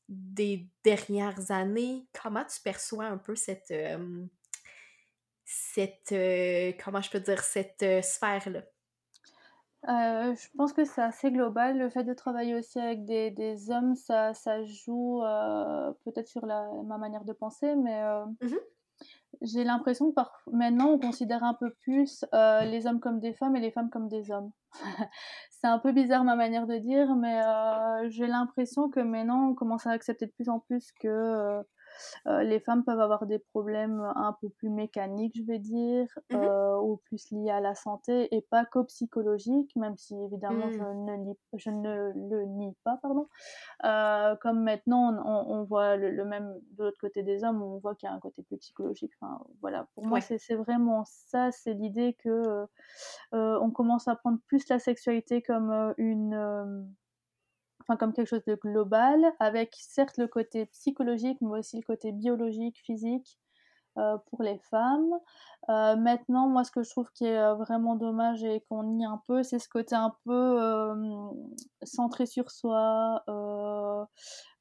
[0.10, 2.07] des dernières années?
[2.21, 3.73] Comment tu perçois un peu cette,
[5.45, 6.13] cette
[6.84, 8.63] comment je peux dire, cette sphère-là?
[9.89, 11.77] Euh, je pense que c'est assez global.
[11.77, 15.21] Le fait de travailler aussi avec des des hommes, ça ça joue,
[16.03, 18.03] peut-être sur la ma manière de penser, mais,
[18.41, 18.55] mmh
[19.41, 23.34] j'ai l'impression que parf maintenant on considère un peu plus, heu, les hommes comme des
[23.34, 24.51] femmes et les femmes comme des hommes.
[25.51, 29.56] C'est un peu bizarre ma manière de dire, mais, heu, j'ai l'impression que maintenant on
[29.56, 31.63] commence à accepter de plus en plus que, heu
[32.27, 36.35] euh, les femmes peuvent avoir des problèmes un peu plus mécaniques, je vais dire, Mmh
[36.35, 40.77] euh, ou plus liés à la santé et pas qu'au psychologique, même si évidemment je
[40.77, 41.05] mmh.
[41.05, 43.27] ne, lis, je ne le nie pas, pardon.
[43.85, 47.77] Euh, comme maintenant on, on voit le, le, même de l'autre côté des hommes, on
[47.77, 49.11] voit qu'il y a un côté plus psychologique.
[49.19, 52.65] Enfin, voilà, pour moi c'est vraiment ça, c'est l'idée que
[53.33, 56.87] euh, on commence à prendre plus la sexualité comme une
[57.82, 62.12] enfin comme quelque chose de global, avec certes le côté psychologique, mais aussi le côté
[62.12, 63.39] biologique, physique
[63.98, 65.12] euh, pour les femmes.
[65.70, 69.04] Euh, maintenant, moi, ce que je trouve qui est euh, vraiment dommage et qu'on nie
[69.04, 70.58] un peu, c'est ce côté un peu
[71.84, 73.22] centré sur soi.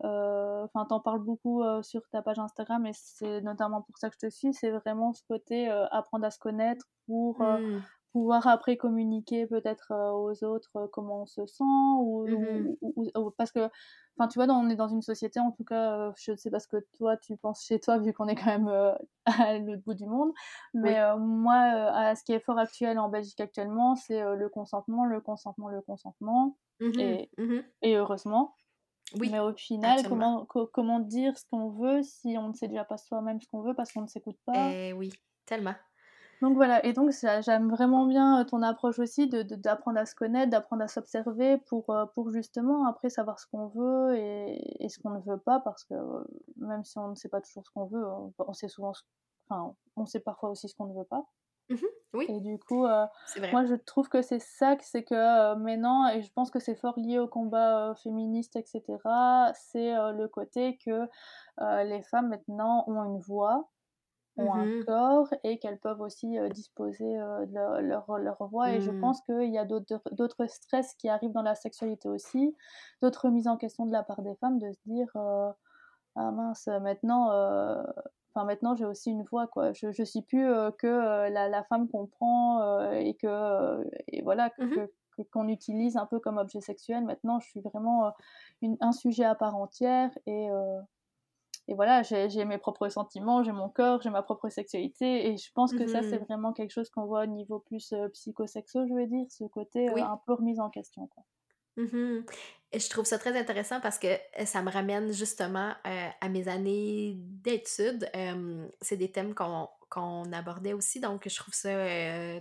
[0.00, 4.26] Enfin, t'en parles beaucoup sur ta page Instagram, et c'est notamment pour ça que je
[4.26, 4.52] te suis.
[4.52, 7.82] C'est vraiment ce côté apprendre à se connaître pour Mmh.
[8.12, 12.92] Pouvoir après communiquer peut-être euh, aux autres euh, comment on se sent ou, Mmh ou,
[12.96, 13.68] ou, ou parce que
[14.18, 16.50] enfin tu vois on est dans une société en tout cas euh, je ne sais
[16.50, 18.94] pas ce que toi tu penses chez toi vu qu'on est quand même euh,
[19.26, 20.32] à l'autre bout du monde
[20.74, 21.00] mais Oui.
[21.18, 25.68] moi à ce qui est fort actuel en Belgique actuellement c'est le consentement le consentement
[25.68, 28.56] le consentement Mmh et, Mmh et heureusement
[29.14, 30.06] Oui, mais au final absolument.
[30.06, 33.48] comment co comment dire ce qu'on veut si on ne sait déjà pas soi-même ce
[33.48, 34.78] qu'on veut parce qu'on ne s'écoute pas?
[34.82, 35.10] Eh oui,
[35.44, 35.74] tellement.
[36.40, 37.10] Donc voilà, et donc
[37.42, 41.94] j'aime vraiment bien ton approche aussi de, d'apprendre à se connaître, d'apprendre à s'observer pour,
[42.14, 45.84] pour justement après savoir ce qu'on veut et, et ce qu'on ne veut pas, parce
[45.84, 45.94] que
[46.56, 48.04] même si on ne sait pas toujours ce qu'on veut,
[48.38, 48.92] on, sait souvent,
[49.48, 51.26] enfin, on sait parfois aussi ce qu'on ne veut pas.
[51.70, 51.76] Mmh
[52.12, 52.26] oui.
[52.28, 53.06] Et du coup, euh,
[53.52, 56.74] moi je trouve que c'est ça, c'est que euh, maintenant, et je pense que c'est
[56.74, 58.82] fort lié au combat euh, féministe, etc.,
[59.54, 61.06] c'est le côté que
[61.84, 63.68] les femmes maintenant ont une voix,
[64.36, 68.48] ont un Mmh corps et qu'elles peuvent aussi euh, disposer euh, de leur, leur, leur
[68.48, 68.72] voix.
[68.72, 69.00] Et je Mmh.
[69.00, 72.54] pense qu'il y a d'autres stress qui arrivent dans la sexualité aussi,
[73.02, 75.50] d'autres mises en question de la part des femmes, de se dire euh,
[76.16, 77.26] Ah mince, maintenant,
[78.34, 79.72] enfin maintenant j'ai aussi une voix, quoi.
[79.72, 80.46] Je, je suis plus
[80.78, 80.86] que
[81.30, 84.90] la, la, femme qu'on prend et que, et voilà, Mmh que,
[85.32, 87.04] qu'on utilise un peu comme objet sexuel.
[87.04, 88.12] Maintenant, je suis vraiment
[88.62, 90.48] une, un sujet à part entière et
[91.70, 95.52] et voilà, j'ai mes propres sentiments, j'ai mon corps, j'ai ma propre sexualité, et je
[95.54, 98.88] pense que ça, c'est Mmh vraiment quelque chose qu'on voit au niveau plus euh, psychosexo,
[98.88, 100.00] je veux dire, ce côté euh, Oui.
[100.02, 101.06] un peu remise en question.
[101.06, 101.22] Quoi.
[101.76, 102.24] Mmh
[102.72, 104.08] Et je trouve ça très intéressant parce que
[104.44, 108.10] ça me ramène justement à mes années d'études.
[108.80, 111.70] c'est des thèmes qu'on qu'on abordait aussi, donc je trouve ça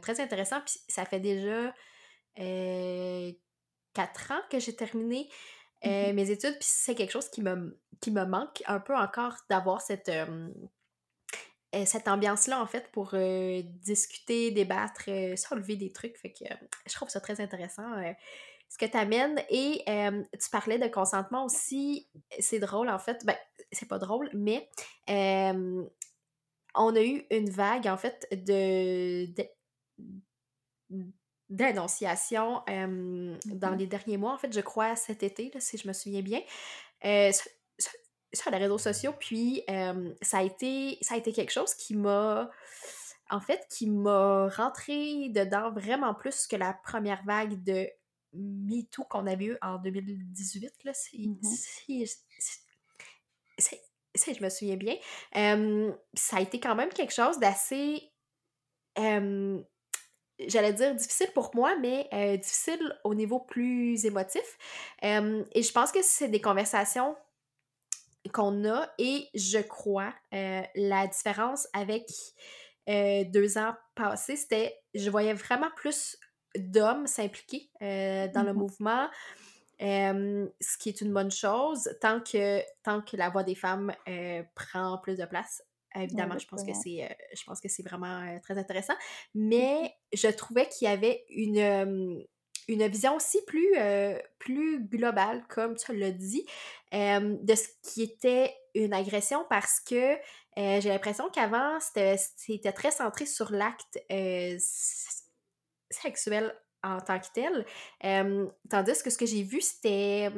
[0.02, 0.60] très intéressant.
[0.66, 1.72] Puis ça fait déjà
[3.94, 5.30] quatre ans que j'ai terminé
[5.84, 9.36] Mmh mes études, puis c'est quelque chose qui me, qui me manque un peu encore
[9.50, 10.12] d'avoir cette,
[11.86, 13.16] cette ambiance-là, en fait, pour
[13.64, 16.18] discuter, débattre, soulever des trucs.
[16.18, 16.46] Fait que
[16.86, 17.90] je trouve ça très intéressant
[18.68, 19.42] ce que tu amènes.
[19.50, 22.10] Et tu parlais de consentement aussi.
[22.40, 23.26] C'est drôle, en fait.
[23.26, 23.38] Ben,
[23.72, 24.70] c'est pas drôle, mais
[25.08, 29.28] on a eu une vague, en fait, de,
[31.50, 35.94] d'annonciation dans les derniers mois, en fait, je crois cet été, là, si je me
[35.94, 36.42] souviens bien,
[37.02, 37.52] sur,
[38.34, 39.14] sur, les réseaux sociaux.
[39.20, 39.64] Puis
[40.22, 42.50] ça, a été, ça a été quelque chose qui m'a,
[43.30, 47.88] en fait, qui m'a rentré dedans vraiment plus que la première vague de
[48.34, 52.08] MeToo qu'on avait eu en 2018, là, si, si,
[53.58, 53.76] si,
[54.16, 54.96] si, je me souviens bien.
[56.14, 58.12] ça a été quand même quelque chose d'assez
[60.48, 64.58] j'allais dire difficile pour moi, mais euh, difficile au niveau plus émotif.
[65.04, 67.16] Euh, et je pense que c'est des conversations
[68.34, 72.06] qu'on a et je crois euh, la différence avec
[72.88, 76.18] deux ans passés, c'était je voyais vraiment plus
[76.58, 79.08] d'hommes s'impliquer dans le mmh mouvement.
[79.80, 83.94] ce qui est une bonne chose tant que, tant que la voix des femmes
[84.56, 85.62] prend plus de place
[85.96, 88.94] Évidemment, je pense que c'est euh, je pense que c'est vraiment euh, très intéressant.
[89.34, 92.24] Mais je trouvais qu'il y avait une,
[92.68, 93.74] une vision aussi plus,
[94.38, 96.46] plus globale, comme tu l'as dit,
[96.94, 100.16] de ce qui était une agression parce que
[100.56, 104.00] j'ai l'impression qu'avant, c'était très centré sur l'acte
[105.90, 107.66] sexuel en tant que tel.
[108.70, 110.30] tandis que ce que j'ai vu, c'était.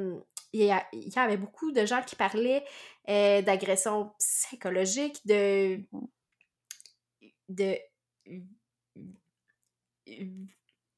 [0.54, 2.66] Il y, avait beaucoup de gens qui parlaient
[3.08, 5.84] d'agression psychologique, de.
[7.50, 7.78] de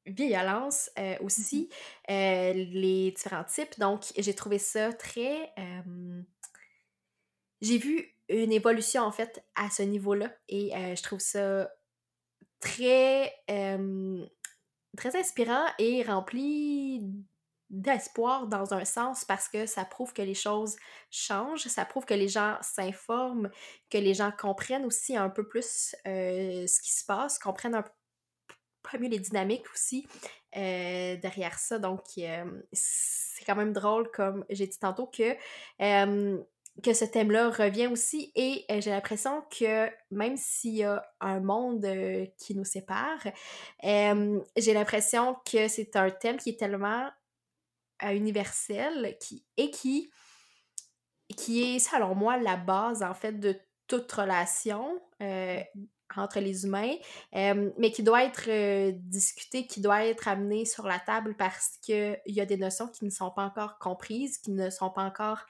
[0.06, 0.90] violence
[1.20, 1.68] aussi,
[2.08, 3.78] les différents types.
[3.78, 5.52] Donc, j'ai trouvé ça très.
[7.60, 11.70] j'ai vu une évolution en fait à ce niveau-là et je trouve ça
[12.60, 13.32] très
[14.96, 17.02] très inspirant et rempli
[17.74, 20.76] d'espoir dans un sens parce que ça prouve que les choses
[21.10, 23.50] changent, ça prouve que les gens s'informent,
[23.90, 28.98] que les gens comprennent aussi un peu plus ce qui se passe, comprennent un peu
[28.98, 30.06] mieux les dynamiques aussi
[30.52, 31.78] derrière ça.
[31.78, 32.02] Donc,
[32.72, 35.36] c'est quand même drôle, comme j'ai dit tantôt, que
[36.82, 41.86] que ce thème-là revient aussi et j'ai l'impression que même s'il y a un monde
[42.38, 43.24] qui nous sépare,
[43.82, 47.08] j'ai l'impression que c'est un thème qui est tellement
[48.02, 50.10] euh, universel qui, et qui,
[51.36, 55.00] qui est, selon moi, la base en fait de toute relation
[56.16, 56.94] entre les humains,
[57.32, 62.40] mais qui doit être discuté, qui doit être amené sur la table parce qu'il y
[62.40, 65.40] a des notions qui ne sont pas encore comprises, qui ne sont pas encore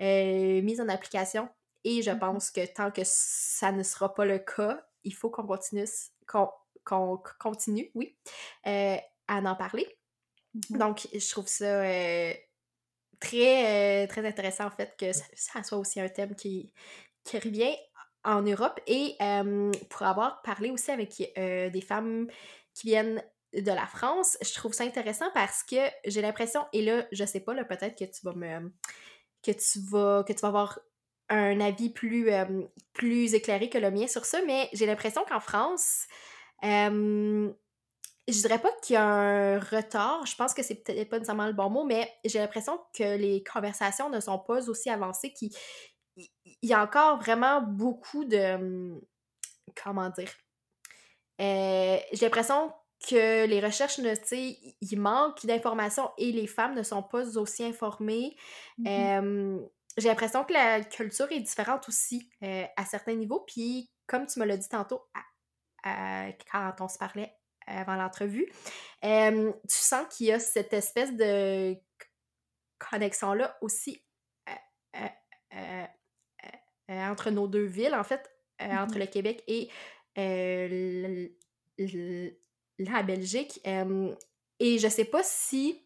[0.00, 1.48] euh, mise en application.
[1.84, 2.18] Et je mm-hmm.
[2.18, 5.86] pense que tant que ça ne sera pas le cas, il faut qu'on continue,
[6.26, 8.16] qu'on continue, oui,
[8.66, 8.96] euh,
[9.28, 9.86] à en parler.
[10.54, 10.78] Mm-hmm.
[10.78, 11.82] Donc, je trouve ça
[13.20, 16.72] très, très intéressant, en fait, que ça, soit aussi un thème qui,
[17.32, 17.76] revient
[18.24, 19.16] en Europe et
[19.88, 22.28] pour avoir parlé aussi avec des femmes
[22.74, 23.22] qui viennent
[23.54, 27.40] de la France, je trouve ça intéressant parce que j'ai l'impression, et là, je sais
[27.40, 28.72] pas, là, peut-être que tu vas me
[29.42, 30.78] que tu vas, que tu vas avoir
[31.28, 32.30] un avis plus,
[32.92, 36.06] plus éclairé que le mien sur ça, mais j'ai l'impression qu'en France,
[38.28, 41.46] je dirais pas qu'il y a un retard, je pense que c'est peut-être pas nécessairement
[41.46, 45.50] le bon mot, mais j'ai l'impression que les conversations ne sont pas aussi avancées qu'il
[46.16, 49.00] il y a encore vraiment beaucoup de...
[49.82, 50.30] Comment dire?
[51.40, 52.72] Euh, j'ai l'impression
[53.08, 57.64] que les recherches, tu sais, il manque d'informations et les femmes ne sont pas aussi
[57.64, 58.36] informées.
[58.78, 59.68] Mm-hmm.
[59.96, 63.44] j'ai l'impression que la culture est différente aussi euh, à certains niveaux.
[63.46, 65.02] Puis, comme tu me l'as dit tantôt
[65.82, 67.34] quand on se parlait
[67.66, 68.46] avant l'entrevue,
[69.02, 71.76] tu sens qu'il y a cette espèce de
[72.78, 74.02] connexion-là aussi
[75.54, 75.84] euh,
[76.90, 78.98] euh, entre nos deux villes, en fait, entre mm-hmm.
[78.98, 79.70] le Québec et
[82.78, 83.60] la Belgique.
[83.64, 85.80] et je sais pas si,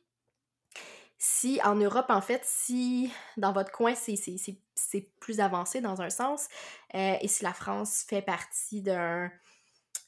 [1.19, 6.49] si en Europe, en fait, si dans votre coin, c'est plus avancé dans un sens,
[6.95, 9.31] euh, et si la France fait partie d'un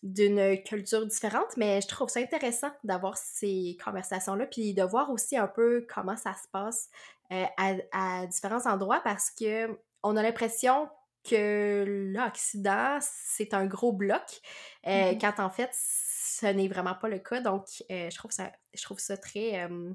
[0.02, 5.36] d'une culture différente, mais je trouve ça intéressant d'avoir ces conversations-là, puis de voir aussi
[5.36, 6.88] un peu comment ça se passe
[7.32, 7.44] euh,
[7.92, 10.88] à, différents endroits, parce que on a l'impression
[11.28, 14.22] que l'Occident, c'est un gros bloc,
[14.86, 15.20] euh, mm-hmm.
[15.20, 17.40] quand en fait, ce n'est vraiment pas le cas.
[17.40, 19.64] Donc, euh, je, trouve ça, je trouve ça très.
[19.64, 19.92] Euh,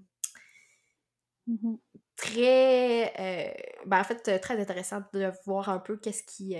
[1.47, 1.75] mmh
[2.15, 3.13] très.
[3.19, 3.53] Euh,
[3.85, 6.55] ben, en fait, très intéressant de voir un peu qu'est-ce qui,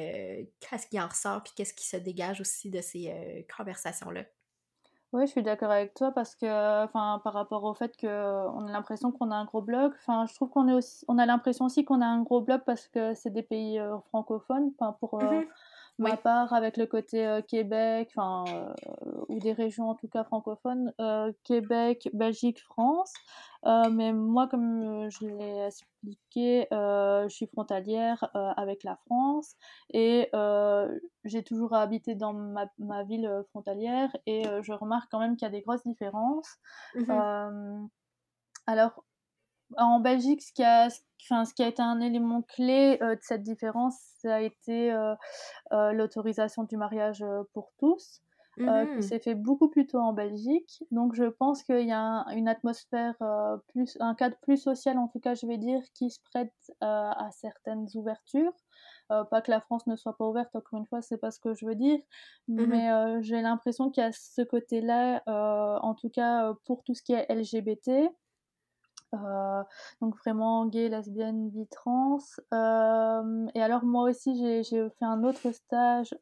[0.60, 4.24] qu'est-ce qui en ressort, puis qu'est-ce qui se dégage aussi de ces conversations-là.
[5.13, 8.08] Oui, je suis d'accord avec toi parce que, enfin, par rapport au fait qu'on
[8.68, 11.28] a l'impression qu'on a un gros bloc, enfin, je trouve qu'on est aussi, on a
[11.28, 15.22] l'impression aussi qu'on a un gros bloc parce que c'est des pays francophones, enfin, pour,
[16.00, 20.08] mmh ma part avec le côté euh, Québec, enfin, euh, ou des régions en tout
[20.08, 23.14] cas francophones, euh, Québec, Belgique, France.
[23.66, 29.56] mais moi, comme je l'ai expliqué, je suis frontalière avec la France
[29.94, 30.30] et
[31.24, 35.50] j'ai toujours habité dans ma, ma ville frontalière et je remarque quand même qu'il y
[35.50, 36.58] a des grosses différences.
[36.96, 37.88] Mmh
[38.66, 39.04] alors,
[39.78, 40.88] en Belgique, ce qui, a,
[41.24, 44.94] enfin, ce qui a été un élément clé de cette différence, ça a été
[45.72, 48.22] l'autorisation du mariage pour tous.
[48.56, 50.84] qui mmh s'est fait beaucoup plus tôt en Belgique.
[50.92, 53.16] Donc je pense qu'il y a une atmosphère
[53.70, 57.30] plus, un cadre plus social en tout cas, je vais dire, qui se prête à
[57.32, 58.54] certaines ouvertures.
[59.10, 61.54] pas que la France ne soit pas ouverte, encore une fois, c'est pas ce que
[61.54, 62.00] je veux dire,
[62.48, 65.24] mmh mais j'ai l'impression qu'il y a ce côté-là,
[65.82, 68.10] en tout cas pour tout ce qui est LGBT,
[70.02, 72.20] donc vraiment gay, lesbienne, bi, trans.
[72.51, 76.16] et alors moi aussi j'ai fait un autre stage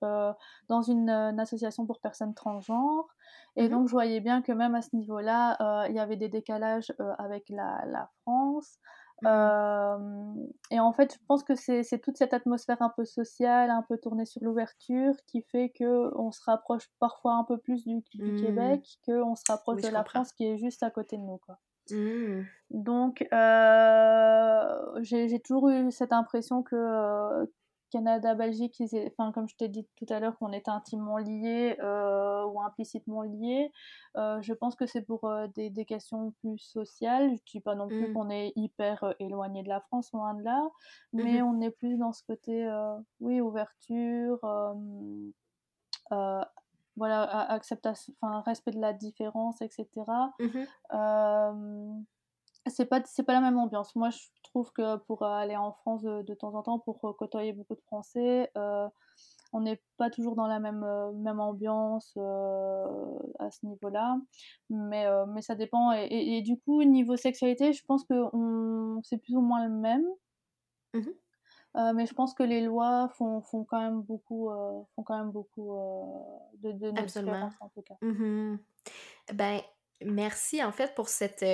[0.67, 3.07] dans une, association pour personnes transgenres
[3.55, 6.29] et mmh donc je voyais bien que même à ce niveau-là, il y avait des
[6.29, 8.79] décalages avec la, la France.
[9.23, 10.47] Mmh.
[10.71, 13.97] et en fait, je pense que c'est toute cette atmosphère un peu sociale, un peu
[13.97, 18.31] tournée sur l'ouverture, qui fait que on se rapproche parfois un peu plus du, du
[18.31, 18.41] mmh.
[18.41, 21.37] Québec, qu'on se rapproche de la France qui est juste à côté de nous.
[21.45, 21.59] Quoi.
[21.91, 22.45] Mmh.
[22.71, 23.25] Donc,
[25.01, 27.47] j'ai toujours eu cette impression que,
[27.91, 28.81] Canada, Belgique,
[29.11, 33.21] enfin, comme je t'ai dit tout à l'heure, qu'on était intimement liés euh, ou implicitement
[33.21, 33.69] liés.
[34.17, 37.27] Euh, je pense que c'est pour euh, des, des, questions plus sociales.
[37.27, 38.13] Je ne dis pas non plus mmh.
[38.13, 40.69] qu'on est hyper éloigné de la France, loin de là,
[41.13, 42.65] mais mmh on est plus dans ce côté,
[43.19, 44.39] oui, ouverture,
[47.01, 49.87] voilà, acceptation, enfin, respect de la différence, etc
[52.67, 53.95] c'est pas c'est pas la même ambiance.
[53.95, 57.75] Moi, je trouve que pour aller en France de, temps en temps, pour côtoyer beaucoup
[57.75, 58.87] de Français, euh,
[59.53, 62.85] on n'est pas toujours dans la même, euh, même ambiance euh,
[63.39, 64.17] à ce niveau-là.
[64.69, 65.91] Mais, mais ça dépend.
[65.93, 68.13] Et, du coup, niveau sexualité, je pense que
[69.03, 70.05] c'est plus ou moins le même.
[71.73, 74.49] Mmh mais je pense que les lois font, font quand même beaucoup,
[74.95, 75.79] font quand même beaucoup
[76.59, 77.95] de, de différences en tout cas.
[78.01, 78.57] Mmh
[79.33, 79.61] ben,
[80.03, 81.45] Merci en fait pour cette,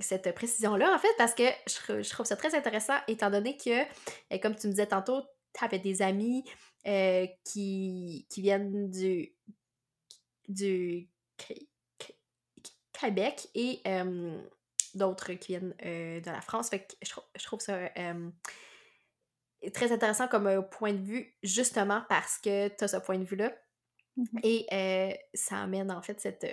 [0.00, 4.38] cette précision-là, en fait, parce que je, trouve ça très intéressant, étant donné que, euh,
[4.42, 5.20] comme tu me disais tantôt,
[5.52, 6.44] tu avais des amis
[6.86, 9.34] euh, qui, qui viennent du,
[10.48, 11.10] du
[12.92, 13.82] Québec et
[14.94, 16.70] d'autres qui viennent euh, de la France.
[16.70, 17.78] Fait que je, trouve ça
[19.72, 23.52] très intéressant comme point de vue, justement parce que tu as ce point de vue-là.
[24.16, 26.46] Mmh et ça amène en fait cette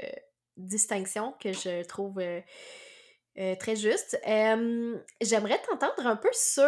[0.57, 2.41] distinction que je trouve euh,
[3.39, 4.19] euh, très juste.
[4.25, 6.67] J'aimerais t'entendre un peu sur,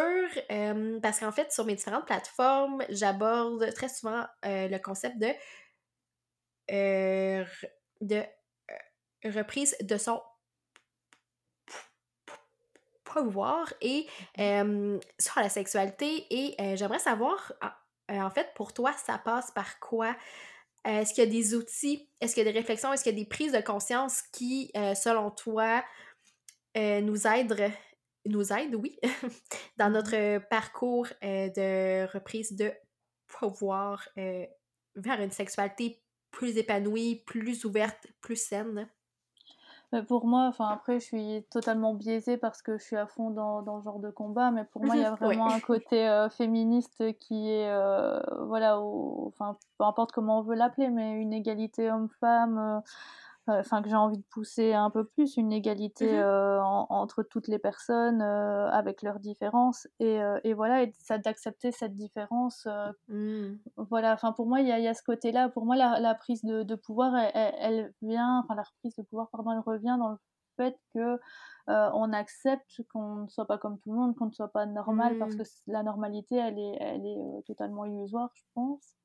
[1.02, 5.34] parce qu'en fait, sur mes différentes plateformes, j'aborde très souvent euh, le concept de,
[8.02, 8.24] de
[9.26, 10.22] reprise de son
[13.14, 14.08] pouvoir et
[15.20, 16.26] sur la sexualité.
[16.30, 17.54] Et j'aimerais savoir,
[18.10, 20.16] en fait, pour toi, ça passe par quoi?
[20.86, 23.14] Euh, est-ce qu'il y a des outils, est-ce qu'il y a des réflexions, est-ce qu'il
[23.14, 25.84] y a des prises de conscience qui, euh, selon toi,
[26.76, 27.72] euh, nous aident,
[28.26, 29.00] nous aident, oui,
[29.78, 32.72] dans notre parcours de reprise de
[33.28, 36.02] pouvoir vers une sexualité
[36.32, 38.90] plus épanouie, plus ouverte, plus saine?
[40.02, 43.62] Pour moi, enfin après, je suis totalement biaisée parce que je suis à fond dans,
[43.62, 46.30] dans ce genre de combat, mais pour moi, il y a vraiment un côté euh,
[46.30, 51.92] féministe qui est, euh, voilà, enfin, peu importe comment on veut l'appeler, mais une égalité
[51.92, 52.82] homme-femme.
[53.50, 57.24] Euh, enfin que j'ai envie de pousser un peu plus, une égalité mmh euh, entre
[57.24, 62.68] toutes les personnes euh, avec leurs différences et, et voilà, et d'accepter cette différence.
[63.10, 63.56] Mmh.
[63.76, 65.50] Voilà, enfin pour moi il y, y, a ce côté-là.
[65.50, 69.04] Pour moi la, la prise de, de pouvoir, elle, elle, vient, enfin la reprise de
[69.04, 70.18] pouvoir, pardon, elle revient dans le
[70.56, 71.20] fait que
[71.68, 75.18] on accepte qu'on ne soit pas comme tout le monde, qu'on ne soit pas normal,
[75.18, 75.38] parce mmh.
[75.38, 78.96] que la normalité, elle est, elle est totalement illusoire, je pense.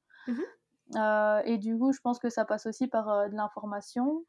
[0.97, 4.25] Euh, et du coup, je pense que ça passe aussi par euh, de l'information.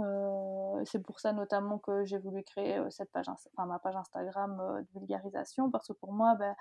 [0.00, 4.82] Euh, c'est pour ça notamment que j'ai voulu créer cette page, enfin, ma page Instagram
[4.82, 6.54] de vulgarisation, parce que pour moi, ben,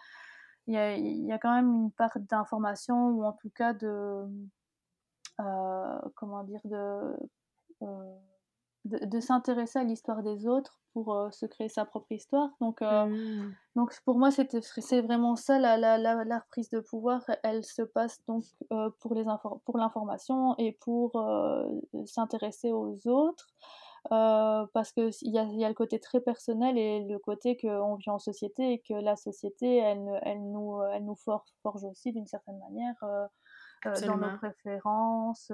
[0.67, 4.25] il y, a, y, a, quand même une part d'information, ou en tout cas de.
[6.15, 7.17] comment dire de
[8.85, 12.49] de, s'intéresser à l'histoire des autres pour euh, se créer sa propre histoire.
[12.59, 13.55] Donc, euh, mmh.
[13.75, 18.19] donc pour moi, c'est vraiment ça, la, la, la, reprise de pouvoir, elle se passe
[18.27, 19.15] donc euh, pour
[19.77, 21.11] l'information et pour
[22.05, 23.47] s'intéresser aux autres.
[24.09, 28.09] parce qu'il y a, y a le côté très personnel et le côté qu'on vit
[28.09, 32.27] en société et que la société, elle, elle, nous, elle nous forge, forge aussi d'une
[32.27, 32.95] certaine manière
[34.05, 35.51] dans nos préférences.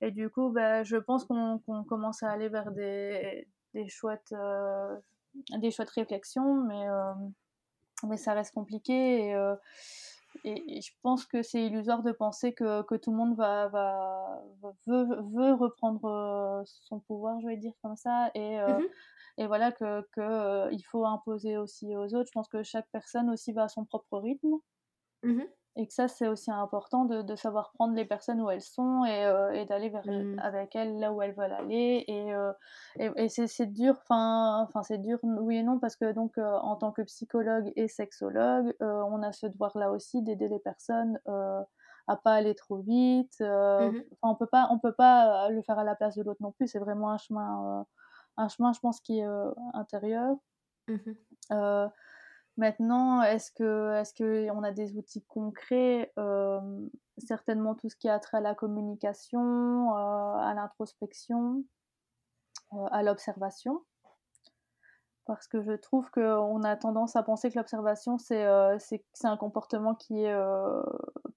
[0.00, 4.96] Et du coup, bah, je pense qu'on commence à aller vers des, des chouettes, euh,
[5.58, 7.12] des chouettes réflexions, mais, euh,
[8.06, 9.26] mais ça reste compliqué.
[9.28, 9.54] Et, euh,
[10.44, 14.42] et, je pense que c'est illusoire de penser que, que, tout le monde va, va,
[14.86, 18.30] veut, veut, reprendre son pouvoir, je vais dire comme ça.
[18.34, 18.82] Et, mmh
[19.36, 22.28] et voilà, que, que il faut imposer aussi aux autres.
[22.28, 24.58] Je pense que chaque personne aussi va à son propre rythme.
[25.24, 25.42] Mmh
[25.76, 29.04] et que ça, c'est aussi important de, de, savoir prendre les personnes où elles sont
[29.04, 30.38] et, euh, et d'aller vers mmh.
[30.38, 32.04] avec elles là où elles veulent aller.
[32.06, 32.52] Et, euh,
[32.96, 36.76] et, et c'est dur, enfin, c'est dur, oui et non, parce que donc euh, en
[36.76, 41.18] tant que psychologue et sexologue, on a ce devoir-là aussi d'aider les personnes
[42.06, 43.40] à pas aller trop vite.
[43.40, 46.52] Mmh on peut pas, on peut pas le faire à la place de l'autre non
[46.52, 46.68] plus.
[46.68, 47.84] C'est vraiment un chemin,
[48.36, 49.26] un chemin, je pense, qui est
[49.72, 50.36] intérieur.
[50.86, 51.90] Mmh
[52.56, 56.12] maintenant, est-ce que est-ce qu'on a des outils concrets?
[57.18, 61.64] certainement tout ce qui a trait à la communication, à l'introspection,
[62.90, 63.82] à l'observation.
[65.26, 68.46] Parce que je trouve qu'on a tendance à penser que l'observation, c'est,
[68.78, 70.36] c'est c'est un comportement qui est,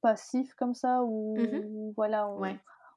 [0.02, 2.42] passif comme ça ou voilà, on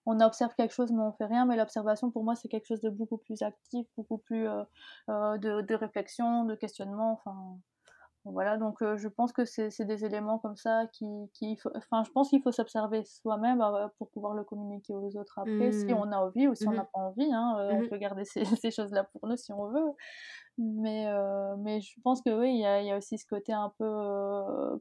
[0.07, 1.45] on observe quelque chose mais on fait rien.
[1.47, 4.47] Mais l'observation pour moi, c'est quelque chose de beaucoup plus actif, beaucoup plus,
[5.09, 7.59] de de réflexion, de questionnement, enfin
[8.27, 12.29] voilà, donc je pense que c'est des éléments comme ça qui qui enfin, je pense
[12.29, 13.65] qu'il faut s'observer soi-même,
[13.97, 15.95] pour pouvoir le communiquer aux autres après, si Mmh.
[15.95, 18.25] on a envie ou si on Mmh n'a pas envie, hein, on Mmh peut garder
[18.27, 19.95] ces ces choses-là pour nous si on veut.
[20.59, 21.07] Mais
[21.59, 23.71] mais je pense que oui, il y a il y a aussi ce côté un
[23.79, 23.85] peu,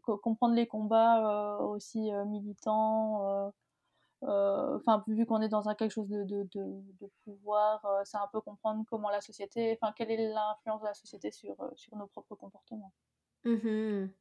[0.04, 3.52] co comprendre les combats, aussi, militants,
[4.22, 8.28] enfin, vu qu'on est dans un quelque chose de de de de pouvoir, c'est un
[8.32, 12.08] peu comprendre comment la société enfin, quelle est l'influence de la société sur, sur nos
[12.08, 12.94] propres comportements.
[13.44, 14.14] Mmh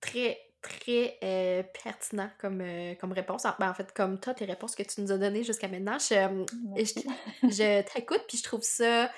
[0.00, 3.44] Très, très, heu, pertinent comme, heu, comme réponse.
[3.46, 5.98] En ben, en fait, comme toi, tes réponses que tu nous as données jusqu'à maintenant.
[5.98, 7.04] Je, hem, Merci.
[7.48, 9.10] je je t'écoute, puis je trouve ça,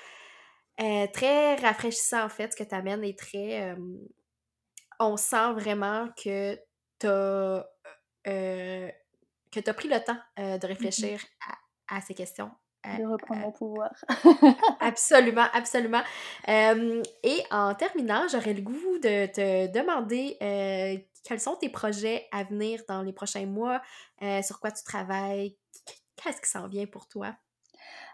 [0.81, 3.99] heu, très rafraîchissant, en fait, ce que tu amènes est très, hem,
[4.99, 6.55] on sent vraiment que
[6.99, 7.67] tu as,
[8.27, 8.91] heu,
[9.51, 11.09] que tu as pris le temps, heu, de Mmh mh.
[11.09, 11.55] réfléchir à
[11.91, 12.51] à ces questions,
[12.85, 13.91] De reprendre mon pouvoir.
[14.79, 16.01] Absolument, absolument.
[16.47, 20.37] Hem et en terminant, j'aurais le goût de te demander,
[21.23, 23.81] quels sont tes projets à venir dans les prochains mois?
[24.43, 25.57] Sur quoi tu travailles?
[26.15, 27.35] Qu'est-ce qui s'en vient pour toi?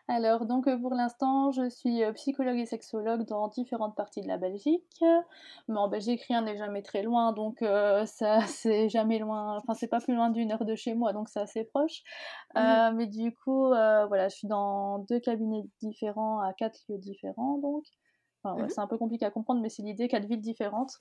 [0.08, 4.28] Alors donc, heu, pour l'instant, je suis, heu, psychologue et sexologue dans différentes parties de
[4.28, 5.04] la Belgique.
[5.68, 9.74] Mais en Belgique, rien n'est jamais très loin, donc heu, ça c'est jamais loin enfin,
[9.74, 12.04] c'est pas plus loin d'1 heure de chez moi, donc c'est assez proche.
[12.56, 17.58] Mmh mais du coup, voilà, je suis dans 2 cabinets différents à 4 lieux différents
[17.60, 17.84] donc.
[18.44, 20.94] Enfin, ouais, Mmh c'est un peu compliqué à comprendre, mais c'est l'idée, 4 villes différentes.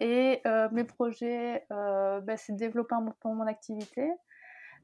[0.00, 0.42] Et
[0.72, 4.10] mes projets, bah, c'est de développer un peu mon activité,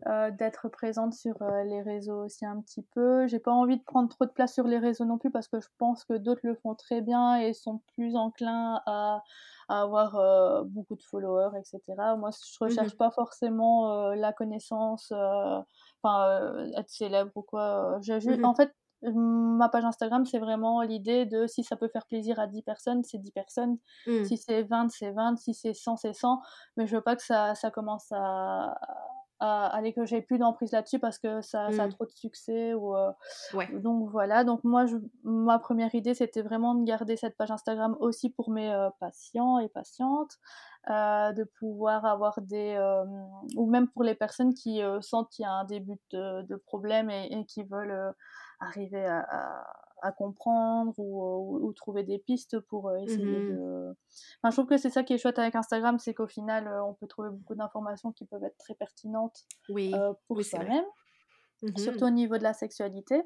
[0.07, 3.27] heu, d'être présente sur, heu, les réseaux aussi un petit peu.
[3.27, 5.61] J'ai pas envie de prendre trop de place sur les réseaux non plus parce que
[5.61, 9.23] je pense que d'autres le font très bien et sont plus enclins à
[9.69, 12.17] à avoir, heu, beaucoup de followers et cetera.
[12.17, 15.11] Moi, je recherche Mmh pas forcément, la connaissance,
[16.03, 21.27] enfin, être célèbre ou quoi, ju en Mmh fait, ma page Instagram, c'est vraiment l'idée
[21.27, 23.79] de si ça peut faire plaisir à 10 personnes, c'est 10 personnes.
[24.07, 24.29] Mmh.
[24.29, 26.41] Si c'est 20, c'est 20, si c'est 100, c'est 100.
[26.77, 28.77] Mais je veux pas que ça ça commence à
[29.45, 31.91] à que j'ai plus d'emprise là-dessus parce que ça ça a Mmh.
[31.91, 32.95] trop de succès ou
[33.53, 33.75] Ouais.
[33.81, 37.97] donc voilà, donc moi je ma première idée, c'était vraiment de garder cette page Instagram
[38.01, 40.39] aussi pour mes, heu, patients et patientes,
[40.91, 42.77] heu, de pouvoir avoir des,
[43.57, 47.11] ou même pour les personnes qui, sentent qu'il y a un début de de problème
[47.11, 48.15] et et qui veulent,
[48.61, 49.65] arriver à à
[50.03, 53.97] à comprendre ou ou trouver des pistes pour, essayer Mmh de
[54.43, 56.83] enfin, je trouve que c'est ça qui est chouette avec Instagram, c'est qu'au final, heu,
[56.83, 59.93] on peut trouver beaucoup d'informations qui peuvent être très pertinentes, Oui,
[60.29, 60.85] pour oui, soi-même.
[61.63, 63.23] Mmh Surtout au niveau de la sexualité.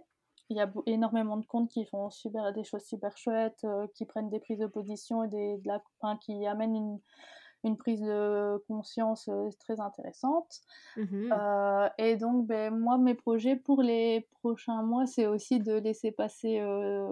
[0.51, 4.31] Il y a énormément de comptes qui font super des choses super chouettes, qui prennent
[4.31, 7.01] des prises de position et des de la enfin, qui amènent une
[7.65, 10.61] une prise de conscience, heu, très intéressante.
[10.97, 15.75] Mmh Heu et donc beh, moi, mes projets pour les prochains mois, c'est aussi de
[15.75, 17.07] laisser passer, heu,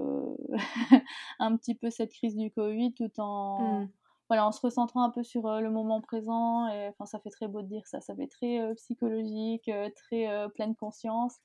[1.39, 3.89] un petit peu cette crise du covid tout en Mmh.
[4.29, 7.47] voilà, en se recentrant un peu sur, le moment présent et enfin, ça fait très
[7.47, 11.37] beau de dire ça, ça fait très, psychologique, très, pleine conscience.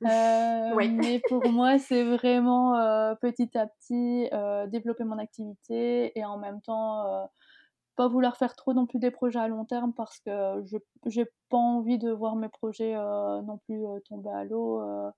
[0.70, 0.90] Ouais.
[0.90, 2.74] mais pour moi, c'est vraiment,
[3.20, 4.28] petit à petit,
[4.70, 7.28] développer mon activité et en même temps,
[7.96, 11.26] pas vouloir faire trop non plus des projets à long terme parce que je j'ai
[11.50, 15.10] pas envie de voir mes projets, heu, non plus, heu, tomber à l'eau, heu,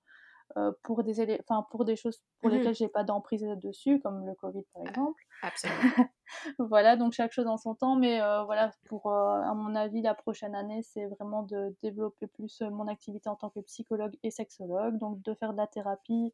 [0.83, 4.35] pour des enfin, pour des choses pour Mmh lesquelles j'ai pas d'emprise dessus, comme le
[4.35, 5.23] covid, par exemple.
[5.41, 5.99] absolument.
[6.59, 10.55] Voilà, donc chaque chose en son temps, mais voilà, pour, à mon avis, la prochaine
[10.55, 15.21] année, c'est vraiment de développer plus, mon activité en tant que psychologue et sexologue, donc
[15.21, 16.33] de faire de la thérapie,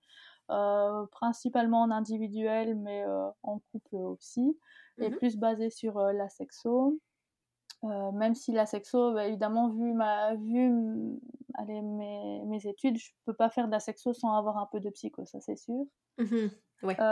[0.52, 4.58] heu, principalement en individuel, mais heu, en couple aussi
[5.02, 7.00] et Mmh plus basée sur, heu, la sexo.
[7.84, 10.72] Heu, même si la sexo, bah, évidemment, vu ma vu,
[11.56, 14.80] allez, mes mes études, je peux pas faire de la sexo sans avoir un peu
[14.80, 15.86] de psycho, ça c'est sûr.
[16.18, 17.04] Mmh Ouais.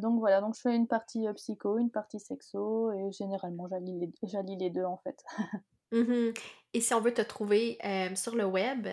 [0.00, 4.56] Donc voilà, donc je fais une partie, psycho, une partie sexo et généralement j'allie les
[4.56, 5.22] les 2 en fait.
[5.92, 6.32] Mmh
[6.72, 7.78] et si on veut te trouver,
[8.16, 8.86] sur le web,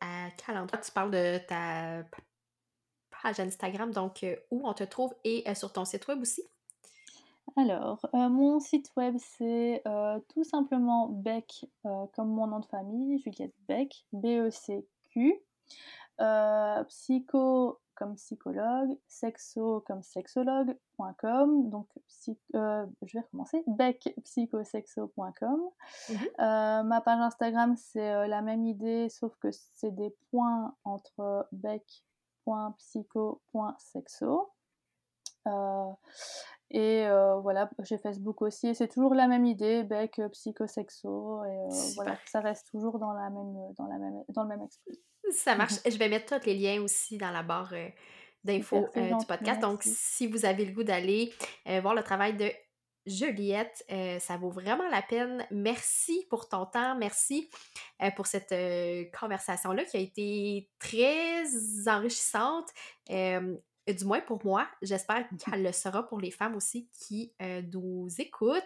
[0.00, 2.04] à quel endroit tu parles de ta
[3.24, 6.42] page Instagram, donc heu, où on te trouve et heu, sur ton site web aussi?
[7.56, 9.82] Alors, heu, mon site web c'est,
[10.28, 15.40] tout simplement Bec, heu, comme mon nom de famille, Juliette Bec, B-E-C-Q,
[16.88, 21.86] psycho comme psychologue, sexo comme sexologue.com, donc
[22.56, 25.60] euh, je vais recommencer, becpsychosexo.com.
[26.08, 31.46] Mmh ma page Instagram, c'est la même idée, sauf que c'est des points entre
[32.46, 34.50] bec.psycho.sexo.
[36.70, 37.06] Et
[37.42, 42.40] voilà, j'ai Facebook aussi, et c'est toujours la même idée, bec, psychosexo, et voilà, ça
[42.40, 45.00] reste toujours dans, la même, dans, la même, dans le même esprit.
[45.30, 45.74] Ça marche.
[45.84, 47.74] Je vais mettre tous les liens aussi dans la barre
[48.42, 49.60] d'infos du podcast.
[49.60, 51.32] Donc, si vous avez le goût d'aller
[51.82, 52.50] voir le travail de
[53.06, 53.84] Juliette,
[54.20, 55.46] ça vaut vraiment la peine.
[55.50, 56.96] Merci pour ton temps.
[56.96, 57.50] Merci
[58.16, 58.54] pour cette
[59.18, 61.44] conversation-là qui a été très
[61.86, 62.70] enrichissante
[63.92, 68.08] du moins pour moi, j'espère qu'elle le sera pour les femmes aussi qui euh, nous
[68.18, 68.62] écoutent.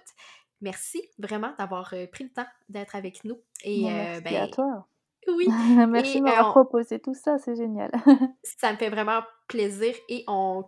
[0.61, 3.41] Merci vraiment d'avoir euh, pris le temps d'être avec nous.
[3.65, 4.87] Et, merci ben, à toi.
[5.29, 5.47] Oui.
[5.89, 7.91] merci de m'avoir proposé tout ça, c'est génial.
[8.43, 10.65] ça me fait vraiment plaisir et on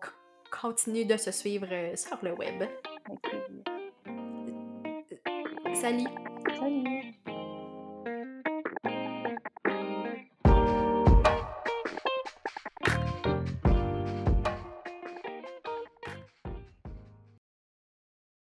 [0.50, 2.64] continue de se suivre euh, sur le web.
[3.06, 3.62] Avec plaisir.
[5.74, 6.04] Salut.
[6.58, 7.19] Salut.